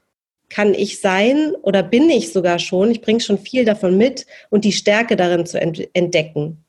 kann 0.48 0.74
ich 0.74 1.00
sein 1.00 1.55
oder 1.62 1.83
bin 1.83 2.09
ich 2.11 2.33
sogar 2.33 2.59
schon, 2.59 2.90
ich 2.90 3.00
bringe 3.00 3.20
schon 3.20 3.38
viel 3.38 3.64
davon 3.64 3.96
mit 3.96 4.26
und 4.50 4.64
die 4.64 4.72
Stärke 4.72 5.16
darin 5.16 5.46
zu 5.46 5.61
entdecken. 5.61 6.64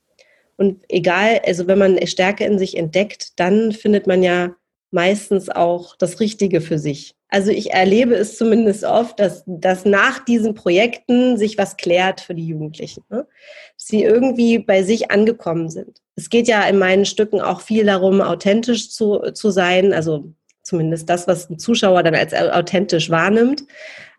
Und 0.55 0.83
egal, 0.89 1.41
also 1.45 1.67
wenn 1.67 1.77
man 1.77 2.07
Stärke 2.07 2.43
in 2.45 2.57
sich 2.57 2.77
entdeckt, 2.77 3.39
dann 3.39 3.71
findet 3.71 4.07
man 4.07 4.23
ja 4.23 4.55
meistens 4.91 5.49
auch 5.49 5.95
das 5.95 6.19
Richtige 6.19 6.61
für 6.61 6.79
sich. 6.79 7.15
Also 7.29 7.51
ich 7.51 7.71
erlebe 7.71 8.15
es 8.15 8.37
zumindest 8.37 8.85
oft, 8.85 9.19
dass, 9.19 9.43
dass 9.45 9.83
nach 9.83 10.23
diesen 10.23 10.53
Projekten 10.53 11.37
sich 11.37 11.57
was 11.57 11.75
klärt 11.75 12.21
für 12.21 12.33
die 12.33 12.47
Jugendlichen. 12.47 13.03
Ne? 13.09 13.27
Sie 13.75 14.03
irgendwie 14.03 14.59
bei 14.59 14.83
sich 14.83 15.11
angekommen 15.11 15.69
sind. 15.69 16.01
Es 16.15 16.29
geht 16.29 16.47
ja 16.47 16.63
in 16.63 16.79
meinen 16.79 17.05
Stücken 17.05 17.41
auch 17.41 17.61
viel 17.61 17.85
darum, 17.85 18.21
authentisch 18.21 18.89
zu, 18.91 19.19
zu 19.33 19.51
sein, 19.51 19.91
also 19.91 20.31
zumindest 20.63 21.09
das, 21.09 21.27
was 21.27 21.49
ein 21.49 21.59
Zuschauer 21.59 22.03
dann 22.03 22.15
als 22.15 22.33
authentisch 22.33 23.09
wahrnimmt. 23.09 23.63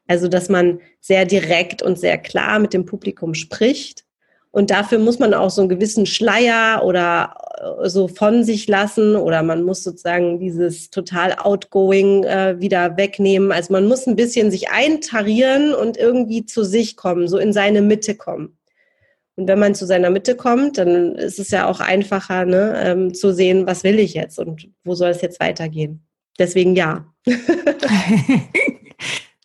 Also, 0.06 0.28
dass 0.28 0.48
man 0.48 0.80
sehr 1.00 1.26
direkt 1.26 1.82
und 1.82 1.98
sehr 1.98 2.16
klar 2.18 2.58
mit 2.58 2.72
dem 2.72 2.86
Publikum 2.86 3.34
spricht. 3.34 4.04
Und 4.50 4.70
dafür 4.70 4.98
muss 4.98 5.18
man 5.18 5.34
auch 5.34 5.50
so 5.50 5.60
einen 5.60 5.68
gewissen 5.68 6.06
Schleier 6.06 6.82
oder 6.84 7.34
äh, 7.82 7.88
so 7.88 8.08
von 8.08 8.44
sich 8.44 8.66
lassen 8.66 9.14
oder 9.14 9.42
man 9.42 9.62
muss 9.62 9.82
sozusagen 9.82 10.38
dieses 10.38 10.90
total 10.90 11.34
outgoing 11.34 12.24
äh, 12.24 12.56
wieder 12.58 12.96
wegnehmen. 12.96 13.52
Also 13.52 13.72
man 13.72 13.86
muss 13.86 14.06
ein 14.06 14.16
bisschen 14.16 14.50
sich 14.50 14.70
eintarieren 14.70 15.74
und 15.74 15.96
irgendwie 15.96 16.46
zu 16.46 16.64
sich 16.64 16.96
kommen, 16.96 17.28
so 17.28 17.38
in 17.38 17.52
seine 17.52 17.82
Mitte 17.82 18.14
kommen. 18.14 18.58
Und 19.36 19.46
wenn 19.46 19.58
man 19.58 19.74
zu 19.74 19.86
seiner 19.86 20.10
Mitte 20.10 20.34
kommt, 20.34 20.78
dann 20.78 21.14
ist 21.14 21.38
es 21.38 21.50
ja 21.50 21.68
auch 21.68 21.78
einfacher 21.80 22.44
ne, 22.44 22.74
ähm, 22.82 23.14
zu 23.14 23.32
sehen, 23.32 23.66
was 23.66 23.84
will 23.84 24.00
ich 24.00 24.14
jetzt 24.14 24.38
und 24.38 24.68
wo 24.82 24.94
soll 24.94 25.10
es 25.10 25.20
jetzt 25.20 25.38
weitergehen. 25.38 26.04
Deswegen 26.38 26.74
ja. 26.74 27.06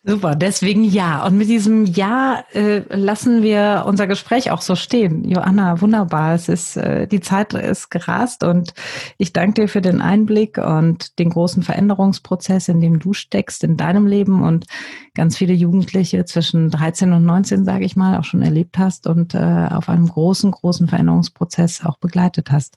Super, 0.06 0.34
deswegen 0.34 0.84
ja. 0.84 1.24
Und 1.24 1.38
mit 1.38 1.48
diesem 1.48 1.86
Ja 1.86 2.44
äh, 2.52 2.82
lassen 2.94 3.42
wir 3.42 3.84
unser 3.86 4.06
Gespräch 4.06 4.50
auch 4.50 4.60
so 4.60 4.76
stehen. 4.76 5.24
Joanna, 5.24 5.80
wunderbar. 5.80 6.34
Es 6.34 6.50
ist, 6.50 6.76
äh, 6.76 7.06
die 7.06 7.20
Zeit 7.20 7.54
ist 7.54 7.88
gerast 7.88 8.44
und 8.44 8.74
ich 9.16 9.32
danke 9.32 9.62
dir 9.62 9.68
für 9.68 9.80
den 9.80 10.02
Einblick 10.02 10.58
und 10.58 11.18
den 11.18 11.30
großen 11.30 11.62
Veränderungsprozess, 11.62 12.68
in 12.68 12.82
dem 12.82 12.98
du 12.98 13.14
steckst 13.14 13.64
in 13.64 13.78
deinem 13.78 14.06
Leben 14.06 14.42
und 14.42 14.66
ganz 15.14 15.38
viele 15.38 15.54
Jugendliche 15.54 16.26
zwischen 16.26 16.68
13 16.68 17.14
und 17.14 17.24
19, 17.24 17.64
sage 17.64 17.86
ich 17.86 17.96
mal, 17.96 18.18
auch 18.18 18.24
schon 18.24 18.42
erlebt 18.42 18.76
hast 18.76 19.06
und 19.06 19.34
äh, 19.34 19.38
auf 19.70 19.88
einem 19.88 20.06
großen, 20.06 20.50
großen 20.50 20.86
Veränderungsprozess 20.86 21.82
auch 21.82 21.96
begleitet 21.96 22.50
hast. 22.50 22.76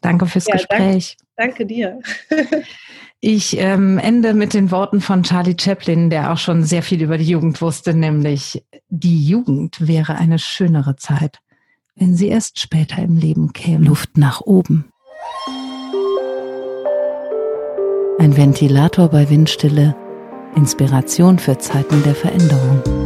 Danke 0.00 0.26
fürs 0.26 0.48
ja, 0.48 0.54
Gespräch. 0.54 1.16
Danke, 1.36 1.64
danke 1.64 1.66
dir. 1.66 2.00
Ich 3.20 3.58
ähm, 3.58 3.98
ende 3.98 4.34
mit 4.34 4.52
den 4.52 4.70
Worten 4.70 5.00
von 5.00 5.22
Charlie 5.22 5.56
Chaplin, 5.58 6.10
der 6.10 6.32
auch 6.32 6.38
schon 6.38 6.64
sehr 6.64 6.82
viel 6.82 7.02
über 7.02 7.16
die 7.16 7.24
Jugend 7.24 7.60
wusste, 7.62 7.94
nämlich 7.94 8.62
die 8.88 9.26
Jugend 9.26 9.86
wäre 9.86 10.16
eine 10.16 10.38
schönere 10.38 10.96
Zeit, 10.96 11.38
wenn 11.94 12.14
sie 12.14 12.28
erst 12.28 12.58
später 12.58 13.02
im 13.02 13.16
Leben 13.16 13.52
käme. 13.52 13.86
Luft 13.86 14.18
nach 14.18 14.42
oben. 14.42 14.90
Ein 18.18 18.36
Ventilator 18.36 19.08
bei 19.08 19.28
Windstille, 19.30 19.96
Inspiration 20.54 21.38
für 21.38 21.58
Zeiten 21.58 22.02
der 22.02 22.14
Veränderung. 22.14 23.05